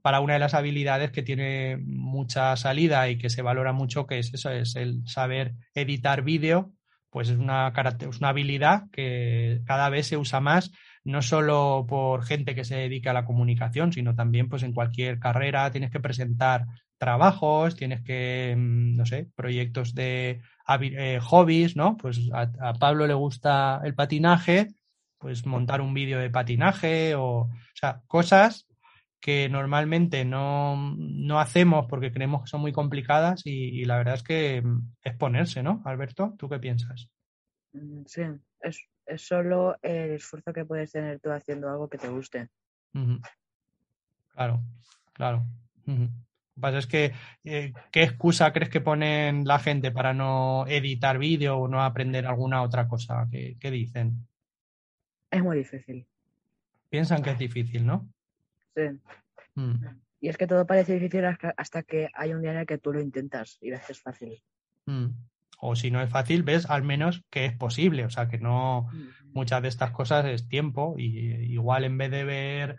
[0.02, 4.18] para una de las habilidades que tiene mucha salida y que se valora mucho, que
[4.18, 6.72] es eso, es el saber editar vídeo,
[7.10, 10.72] pues es una, es una habilidad que cada vez se usa más,
[11.04, 15.18] no solo por gente que se dedica a la comunicación, sino también pues en cualquier
[15.20, 16.66] carrera tienes que presentar
[16.98, 20.40] trabajos, tienes que, mm, no sé, proyectos de
[20.80, 21.96] eh, hobbies, ¿no?
[21.96, 24.68] Pues a, a, Pablo le gusta el patinaje,
[25.18, 28.66] pues montar un vídeo de patinaje o, o sea, cosas
[29.20, 34.14] que normalmente no, no, hacemos porque creemos que son muy complicadas y, y, la verdad
[34.14, 35.82] es que mm, es ponerse, ¿no?
[35.84, 37.08] Alberto, ¿tú qué piensas?
[37.72, 38.22] Mm, sí,
[38.60, 42.48] es, es solo el esfuerzo que puedes tener tú haciendo algo que te guste.
[42.94, 43.20] Uh -huh.
[44.34, 44.62] Claro,
[45.12, 45.44] claro.
[45.86, 46.25] Uh -huh.
[46.56, 47.12] Lo que pasa es que,
[47.44, 52.26] eh, ¿qué excusa crees que ponen la gente para no editar vídeo o no aprender
[52.26, 53.28] alguna otra cosa?
[53.30, 54.26] ¿Qué, ¿Qué, dicen?
[55.30, 56.06] Es muy difícil.
[56.88, 58.08] Piensan que es difícil, ¿no?
[58.74, 58.82] Sí.
[59.54, 59.84] Mm.
[60.20, 62.90] Y es que todo parece difícil hasta que hay un día en el que tú
[62.90, 64.42] lo intentas y ves que es fácil.
[64.86, 65.08] Mm.
[65.58, 68.06] O si no es fácil, ves al menos que es posible.
[68.06, 69.32] O sea, que no mm.
[69.34, 72.78] muchas de estas cosas es tiempo y igual en vez de ver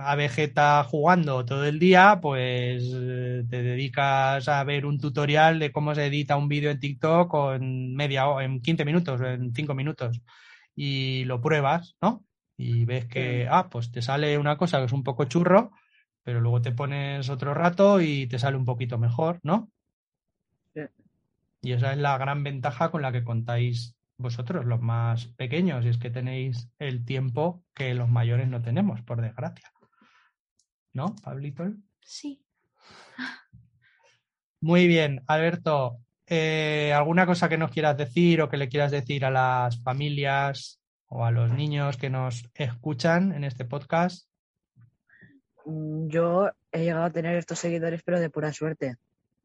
[0.00, 5.94] a Vegeta jugando todo el día, pues te dedicas a ver un tutorial de cómo
[5.94, 10.20] se edita un vídeo en TikTok en media o en 15 minutos, en 5 minutos
[10.76, 12.24] y lo pruebas, ¿no?
[12.56, 13.48] Y ves que, sí.
[13.50, 15.72] ah, pues te sale una cosa que es un poco churro,
[16.22, 19.70] pero luego te pones otro rato y te sale un poquito mejor, ¿no?
[20.74, 20.82] Sí.
[21.62, 25.88] Y esa es la gran ventaja con la que contáis vosotros, los más pequeños, y
[25.88, 29.72] es que tenéis el tiempo que los mayores no tenemos, por desgracia.
[30.92, 31.72] ¿No, Pablito?
[32.00, 32.44] Sí.
[34.60, 35.98] Muy bien, Alberto.
[36.26, 40.80] Eh, ¿Alguna cosa que nos quieras decir o que le quieras decir a las familias
[41.06, 44.28] o a los niños que nos escuchan en este podcast?
[45.64, 48.96] Mm, yo he llegado a tener estos seguidores, pero de pura suerte.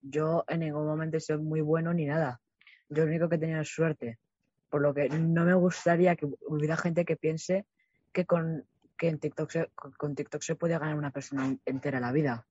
[0.01, 2.41] Yo en ningún momento soy muy bueno ni nada.
[2.89, 4.19] Yo lo único que tenía es suerte.
[4.69, 7.65] Por lo que no me gustaría que hubiera gente que piense
[8.11, 8.65] que con,
[8.97, 12.45] que en TikTok se, con TikTok se puede ganar una persona entera la vida.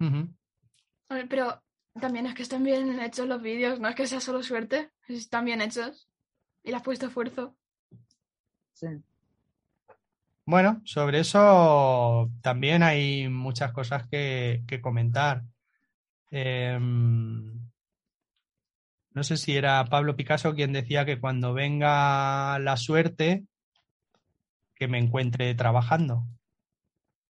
[0.00, 1.28] Uh -huh.
[1.28, 1.62] Pero
[2.00, 5.44] también es que están bien hechos los vídeos, no es que sea solo suerte, están
[5.44, 6.08] bien hechos
[6.62, 7.56] y le has puesto esfuerzo.
[8.74, 8.86] Sí.
[10.44, 15.42] Bueno, sobre eso también hay muchas cosas que, que comentar.
[16.30, 16.78] Eh,
[19.18, 23.44] no sé si era Pablo Picasso quien decía que cuando venga la suerte,
[24.78, 26.26] que me encuentre trabajando.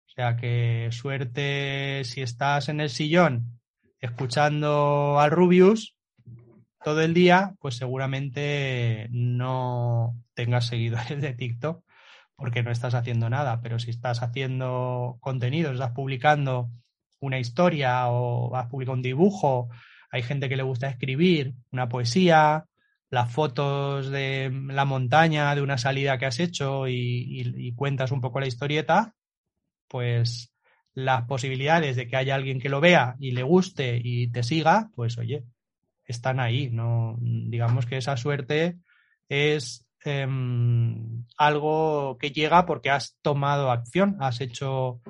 [0.07, 3.61] O sea que suerte si estás en el sillón
[4.01, 5.95] escuchando al Rubius
[6.82, 11.84] todo el día, pues seguramente no tengas seguidores de TikTok
[12.36, 16.70] porque no estás haciendo nada, pero si estás haciendo contenido, estás publicando
[17.20, 19.68] una historia o has publicado un dibujo,
[20.11, 22.64] hay gente que le gusta escribir una poesía,
[23.11, 28.40] las fotos de la montaña, de una salida que has hecho y, cuentas un poco
[28.40, 29.14] la historieta,
[29.88, 30.52] pues
[30.94, 34.90] las posibilidades de que haya alguien que lo vea y le guste y te siga,
[34.94, 35.44] pues oye,
[36.04, 36.70] están ahí.
[36.70, 38.78] No, digamos que esa suerte
[39.28, 40.26] es eh,
[41.38, 45.00] algo que llega porque has tomado acción, has hecho,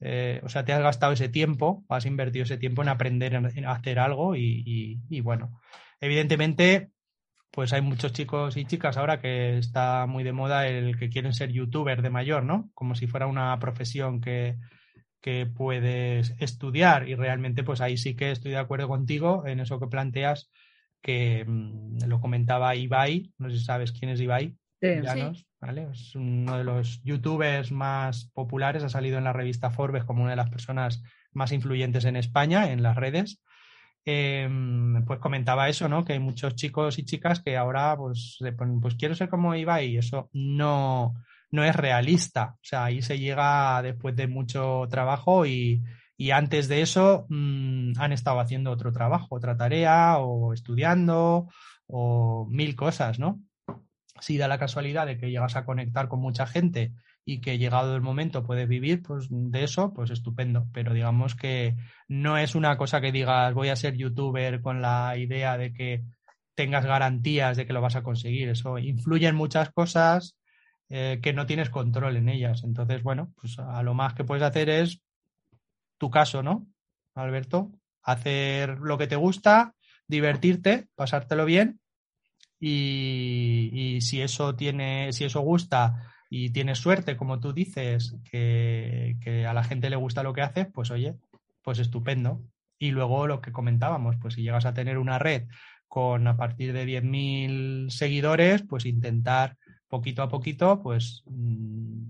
[0.00, 3.66] eh, o sea, te has gastado ese tiempo, has invertido ese tiempo en aprender en
[3.66, 5.60] hacer algo y bueno,
[6.00, 6.92] evidentemente
[7.50, 11.32] pues hay muchos chicos y chicas ahora que está muy de moda el que quieren
[11.32, 12.70] ser youtuber de mayor, ¿no?
[12.74, 14.56] Como si fuera una profesión que,
[15.20, 19.80] que puedes estudiar y realmente pues ahí sí que estoy de acuerdo contigo en eso
[19.80, 20.50] que planteas
[21.00, 24.56] que mmm, lo comentaba Ibai, no sé si sabes quién es Ibai.
[24.80, 25.46] Sí, Llanos, sí.
[25.60, 25.88] ¿vale?
[25.90, 30.30] Es uno de los youtubers más populares, ha salido en la revista Forbes como una
[30.30, 33.40] de las personas más influyentes en España en las redes
[34.10, 34.48] eh,
[35.06, 36.02] pues comentaba eso, ¿no?
[36.02, 38.38] Que hay muchos chicos y chicas que ahora pues
[38.80, 41.14] pues quiero ser como Ibai y eso no,
[41.50, 42.54] no es realista.
[42.54, 45.82] O sea, ahí se llega después de mucho trabajo y,
[46.16, 51.48] y antes de eso mmm, han estado haciendo otro trabajo, otra tarea o estudiando
[51.86, 53.42] o mil cosas, ¿no?
[54.20, 56.94] Si da la casualidad de que llegas a conectar con mucha gente
[57.28, 60.66] y que llegado el momento puedes vivir pues de eso, pues estupendo.
[60.72, 61.76] Pero digamos que
[62.08, 66.04] no es una cosa que digas voy a ser youtuber con la idea de que
[66.54, 68.48] tengas garantías de que lo vas a conseguir.
[68.48, 70.38] Eso influye en muchas cosas
[70.88, 72.64] eh, que no tienes control en ellas.
[72.64, 75.02] Entonces, bueno, pues a lo más que puedes hacer es
[75.98, 76.66] tu caso, ¿no?
[77.14, 77.70] Alberto,
[78.04, 79.74] hacer lo que te gusta,
[80.06, 81.78] divertirte, pasártelo bien
[82.58, 89.16] y, y si eso tiene, si eso gusta y tienes suerte, como tú dices, que,
[89.20, 91.16] que a la gente le gusta lo que haces, pues oye,
[91.62, 92.42] pues estupendo.
[92.78, 95.48] Y luego lo que comentábamos, pues si llegas a tener una red
[95.88, 99.56] con a partir de 10.000 seguidores, pues intentar
[99.88, 102.04] poquito a poquito, pues mm,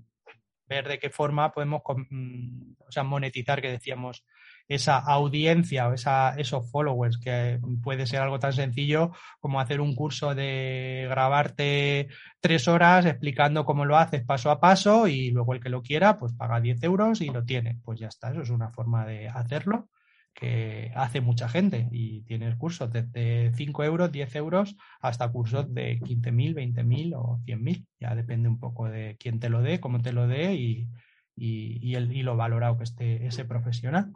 [0.68, 4.24] ver de qué forma podemos mm, o sea, monetizar, que decíamos,
[4.68, 9.94] esa audiencia o esa, esos followers, que puede ser algo tan sencillo como hacer un
[9.94, 12.08] curso de grabarte
[12.40, 16.18] tres horas explicando cómo lo haces paso a paso y luego el que lo quiera,
[16.18, 17.78] pues paga 10 euros y lo tiene.
[17.82, 19.88] Pues ya está, eso es una forma de hacerlo
[20.34, 25.98] que hace mucha gente y tienes cursos desde 5 euros, 10 euros hasta cursos de
[25.98, 27.86] 15.000, 20.000 o 100.000.
[27.98, 30.88] Ya depende un poco de quién te lo dé, cómo te lo dé y,
[31.34, 34.12] y, el, y lo valorado que esté ese profesional.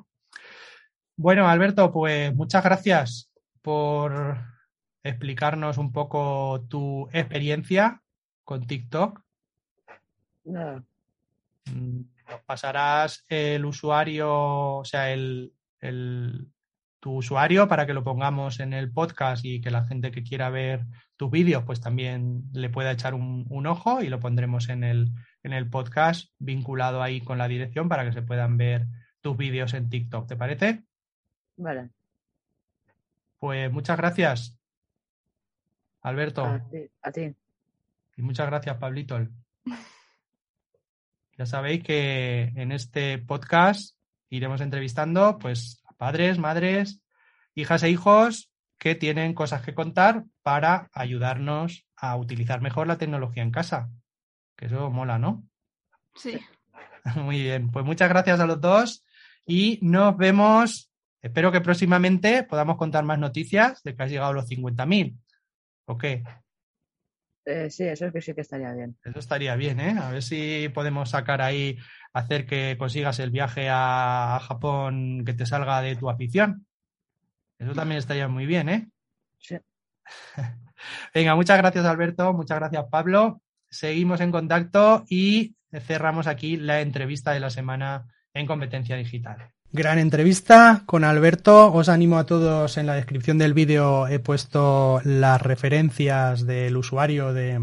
[1.16, 4.38] Bueno, Alberto, pues muchas gracias por
[5.02, 8.02] explicarnos un poco tu experiencia
[8.44, 9.20] con TikTok.
[10.44, 10.82] Nada.
[11.66, 16.48] Mm, nos pasarás el usuario, o sea, el, el,
[16.98, 20.50] tu usuario para que lo pongamos en el podcast y que la gente que quiera
[20.50, 20.86] ver
[21.16, 25.12] tus vídeos pues también le pueda echar un, un, ojo y lo pondremos en el,
[25.42, 28.86] en el podcast vinculado ahí con la dirección para que se puedan ver
[29.20, 30.26] tus vídeos en TikTok.
[30.26, 30.84] ¿Te parece?
[31.56, 31.90] Vale.
[33.38, 34.56] Pues muchas gracias,
[36.00, 36.44] Alberto.
[36.44, 36.90] A ti.
[37.02, 37.34] A ti.
[38.16, 39.18] Y muchas gracias, Pablito.
[41.38, 43.96] Ya sabéis que en este podcast
[44.28, 47.00] iremos entrevistando pues a padres, madres,
[47.54, 53.42] hijas e hijos que tienen cosas que contar para ayudarnos a utilizar mejor la tecnología
[53.42, 53.90] en casa.
[54.56, 55.42] Que eso mola, ¿no?
[56.14, 56.38] Sí.
[57.16, 59.04] Muy bien, pues muchas gracias a los dos
[59.46, 60.91] y nos vemos
[61.22, 65.16] Espero que próximamente podamos contar más noticias de que has llegado a los 50.000.
[65.86, 66.24] ¿O qué?
[67.44, 68.96] Eh, sí, eso es que sí que estaría bien.
[69.04, 69.96] Eso estaría bien, ¿eh?
[70.00, 71.78] A ver si podemos sacar ahí,
[72.12, 76.66] hacer que consigas el viaje a Japón que te salga de tu afición.
[77.58, 78.88] Eso también estaría muy bien, ¿eh?
[79.38, 79.56] Sí.
[81.14, 83.42] Venga, muchas gracias Alberto, muchas gracias Pablo.
[83.70, 89.52] Seguimos en contacto y cerramos aquí la entrevista de la semana en competencia digital.
[89.74, 91.72] Gran entrevista con Alberto.
[91.72, 97.32] Os animo a todos en la descripción del vídeo he puesto las referencias del usuario
[97.32, 97.58] de,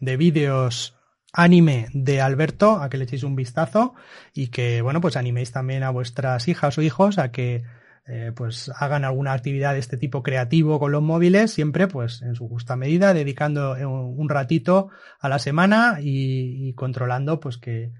[0.00, 0.96] de vídeos
[1.32, 3.94] anime de Alberto a que le echéis un vistazo
[4.34, 7.62] y que bueno pues animéis también a vuestras hijas o hijos a que
[8.08, 12.34] eh, pues hagan alguna actividad de este tipo creativo con los móviles siempre pues en
[12.34, 14.88] su justa medida dedicando un ratito
[15.20, 17.92] a la semana y, y controlando pues que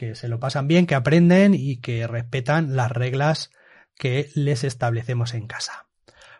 [0.00, 3.50] que se lo pasan bien, que aprenden y que respetan las reglas
[3.98, 5.88] que les establecemos en casa.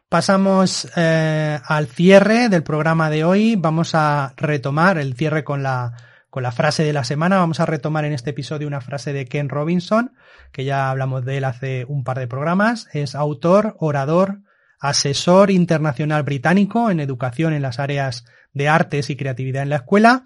[0.08, 3.56] Pasamos eh, al cierre del programa de hoy.
[3.56, 5.92] Vamos a retomar el cierre con la,
[6.30, 7.36] con la frase de la semana.
[7.36, 10.14] Vamos a retomar en este episodio una frase de Ken Robinson,
[10.52, 12.88] que ya hablamos de él hace un par de programas.
[12.94, 14.38] Es autor, orador,
[14.78, 20.24] asesor internacional británico en educación en las áreas de artes y creatividad en la escuela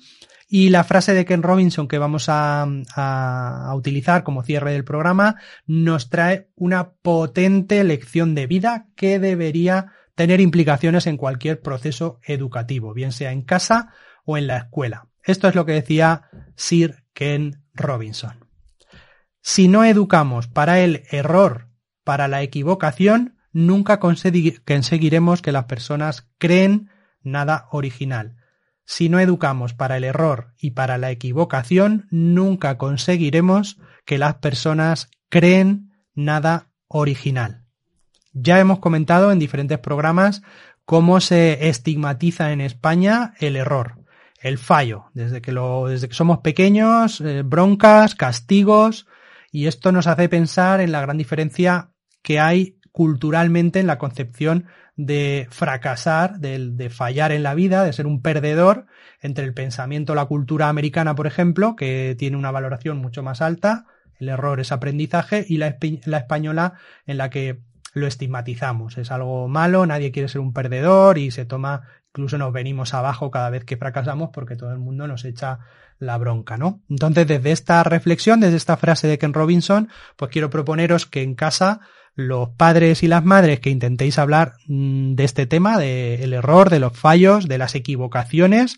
[0.54, 5.34] y la frase de Ken Robinson que vamos a, a, utilizar como cierre del programa
[5.66, 12.94] nos trae una potente lección de vida que debería tener implicaciones en cualquier proceso educativo,
[12.94, 13.92] bien sea en casa
[14.24, 15.08] o en la escuela.
[15.24, 18.48] Esto es lo que decía Sir Ken Robinson.
[19.40, 21.66] Si no educamos para el error,
[22.04, 26.90] para la equivocación, nunca conseguiremos que las personas creen
[27.24, 28.36] nada original.
[28.84, 35.10] Si no educamos para el error y para la equivocación, nunca conseguiremos que las personas
[35.28, 37.64] creen nada original.
[38.32, 40.42] Ya hemos comentado en diferentes programas
[40.84, 44.04] cómo se estigmatiza en España el error,
[44.40, 45.52] el fallo, desde que,
[45.88, 49.06] desde que somos pequeños, eh, broncas, castigos,
[49.50, 51.90] y esto nos hace pensar en la gran diferencia
[52.22, 54.66] que hay culturalmente en la concepción
[54.96, 58.86] de fracasar, de, de, fallar en la vida, de ser un perdedor,
[59.20, 63.86] entre el pensamiento, la cultura americana, por ejemplo, que tiene una valoración mucho más alta,
[64.18, 66.74] el error es aprendizaje, y la, la española
[67.06, 67.60] en la que
[67.94, 68.98] lo estigmatizamos.
[68.98, 73.30] Es algo malo, nadie quiere ser un perdedor y se toma, incluso nos venimos abajo
[73.30, 75.60] cada vez que fracasamos porque todo el mundo nos echa
[75.98, 76.82] la bronca, ¿no?
[76.90, 81.34] Entonces, desde esta reflexión, desde esta frase de Ken Robinson, pues quiero proponeros que en
[81.34, 81.80] casa
[82.14, 86.80] los padres y las madres que intentéis hablar mm, de este tema, del error, de
[86.80, 88.76] los fallos, de las equivocaciones,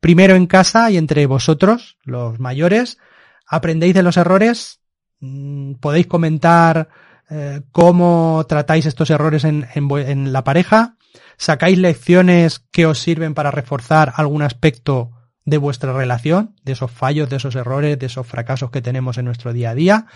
[0.00, 2.98] primero en casa y entre vosotros, los mayores,
[3.46, 4.80] aprendéis de los errores,
[5.20, 6.88] mm, podéis comentar
[7.30, 10.96] eh, cómo tratáis estos errores en, en la pareja,
[11.36, 15.10] sacáis lecciones que os sirven para reforzar algún aspecto
[15.44, 19.26] de vuestra relación, de esos fallos, de esos errores, de esos fracasos que tenemos en
[19.26, 20.06] nuestro día a día.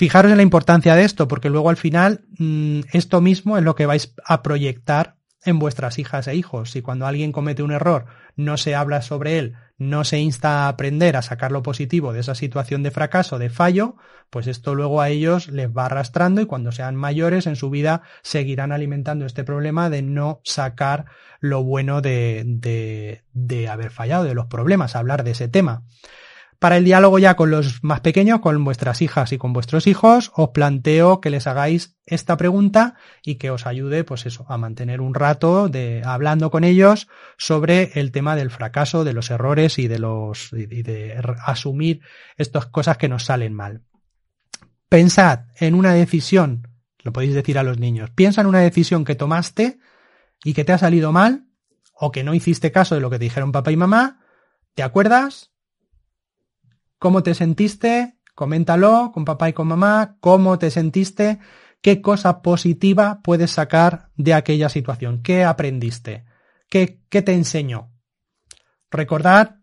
[0.00, 3.74] Fijaros en la importancia de esto, porque luego al final mm, esto mismo es lo
[3.74, 6.70] que vais a proyectar en vuestras hijas e hijos.
[6.70, 10.68] Si cuando alguien comete un error no se habla sobre él, no se insta a
[10.68, 13.96] aprender a sacar lo positivo de esa situación de fracaso, de fallo,
[14.30, 18.00] pues esto luego a ellos les va arrastrando y cuando sean mayores en su vida
[18.22, 21.04] seguirán alimentando este problema de no sacar
[21.40, 25.82] lo bueno de, de, de haber fallado, de los problemas, hablar de ese tema.
[26.60, 30.30] Para el diálogo ya con los más pequeños, con vuestras hijas y con vuestros hijos,
[30.34, 35.00] os planteo que les hagáis esta pregunta y que os ayude, pues eso, a mantener
[35.00, 37.08] un rato de hablando con ellos
[37.38, 42.02] sobre el tema del fracaso, de los errores y de los y de asumir
[42.36, 43.80] estas cosas que nos salen mal.
[44.90, 46.68] Pensad en una decisión,
[47.02, 49.78] lo podéis decir a los niños, piensa en una decisión que tomaste
[50.44, 51.46] y que te ha salido mal
[51.94, 54.20] o que no hiciste caso de lo que te dijeron papá y mamá,
[54.74, 55.50] ¿te acuerdas?
[57.00, 58.18] ¿Cómo te sentiste?
[58.34, 60.16] Coméntalo con papá y con mamá.
[60.20, 61.38] ¿Cómo te sentiste?
[61.80, 65.22] ¿Qué cosa positiva puedes sacar de aquella situación?
[65.22, 66.26] ¿Qué aprendiste?
[66.68, 67.90] ¿Qué, qué te enseñó?
[68.90, 69.60] Recordad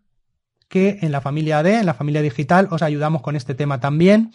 [0.68, 4.32] que en la familia D, en la familia digital, os ayudamos con este tema también.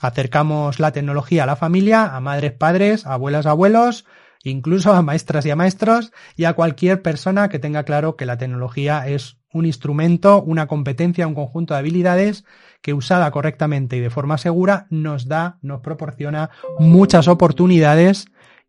[0.00, 4.06] Acercamos la tecnología a la familia, a madres, padres, abuelas, abuelos,
[4.50, 8.38] incluso a maestras y a maestros y a cualquier persona que tenga claro que la
[8.38, 12.44] tecnología es un instrumento, una competencia, un conjunto de habilidades
[12.82, 18.26] que usada correctamente y de forma segura nos da, nos proporciona muchas oportunidades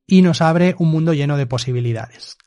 [0.07, 2.37] y nos abre un mundo lleno de posibilidades.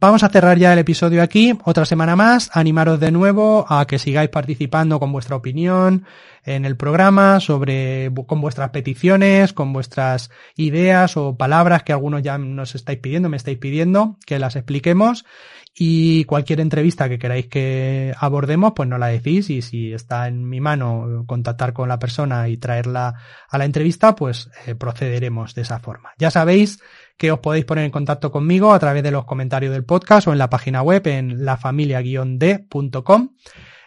[0.00, 3.98] Vamos a cerrar ya el episodio aquí, otra semana más, animaros de nuevo a que
[3.98, 6.06] sigáis participando con vuestra opinión
[6.42, 12.38] en el programa, sobre, con vuestras peticiones, con vuestras ideas o palabras que algunos ya
[12.38, 15.26] nos estáis pidiendo, me estáis pidiendo, que las expliquemos.
[15.74, 19.50] Y cualquier entrevista que queráis que abordemos, pues no la decís.
[19.50, 23.14] Y si está en mi mano contactar con la persona y traerla
[23.48, 26.12] a la entrevista, pues eh, procederemos de esa forma.
[26.18, 26.80] Ya sabéis
[27.20, 30.32] que os podéis poner en contacto conmigo a través de los comentarios del podcast o
[30.32, 33.28] en la página web en lafamilia-d.com.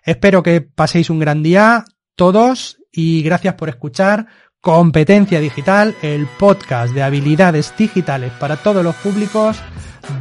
[0.06, 1.84] Espero que paséis un gran día
[2.16, 4.28] todos y gracias por escuchar
[4.62, 9.58] Competencia Digital, el podcast de habilidades digitales para todos los públicos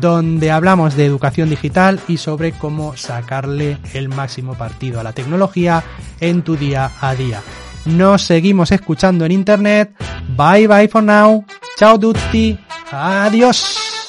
[0.01, 5.85] donde hablamos de educación digital y sobre cómo sacarle el máximo partido a la tecnología
[6.19, 7.43] en tu día a día.
[7.85, 9.93] Nos seguimos escuchando en internet.
[10.37, 11.45] Bye bye for now.
[11.77, 12.59] Chao tutti.
[12.91, 14.02] Adiós.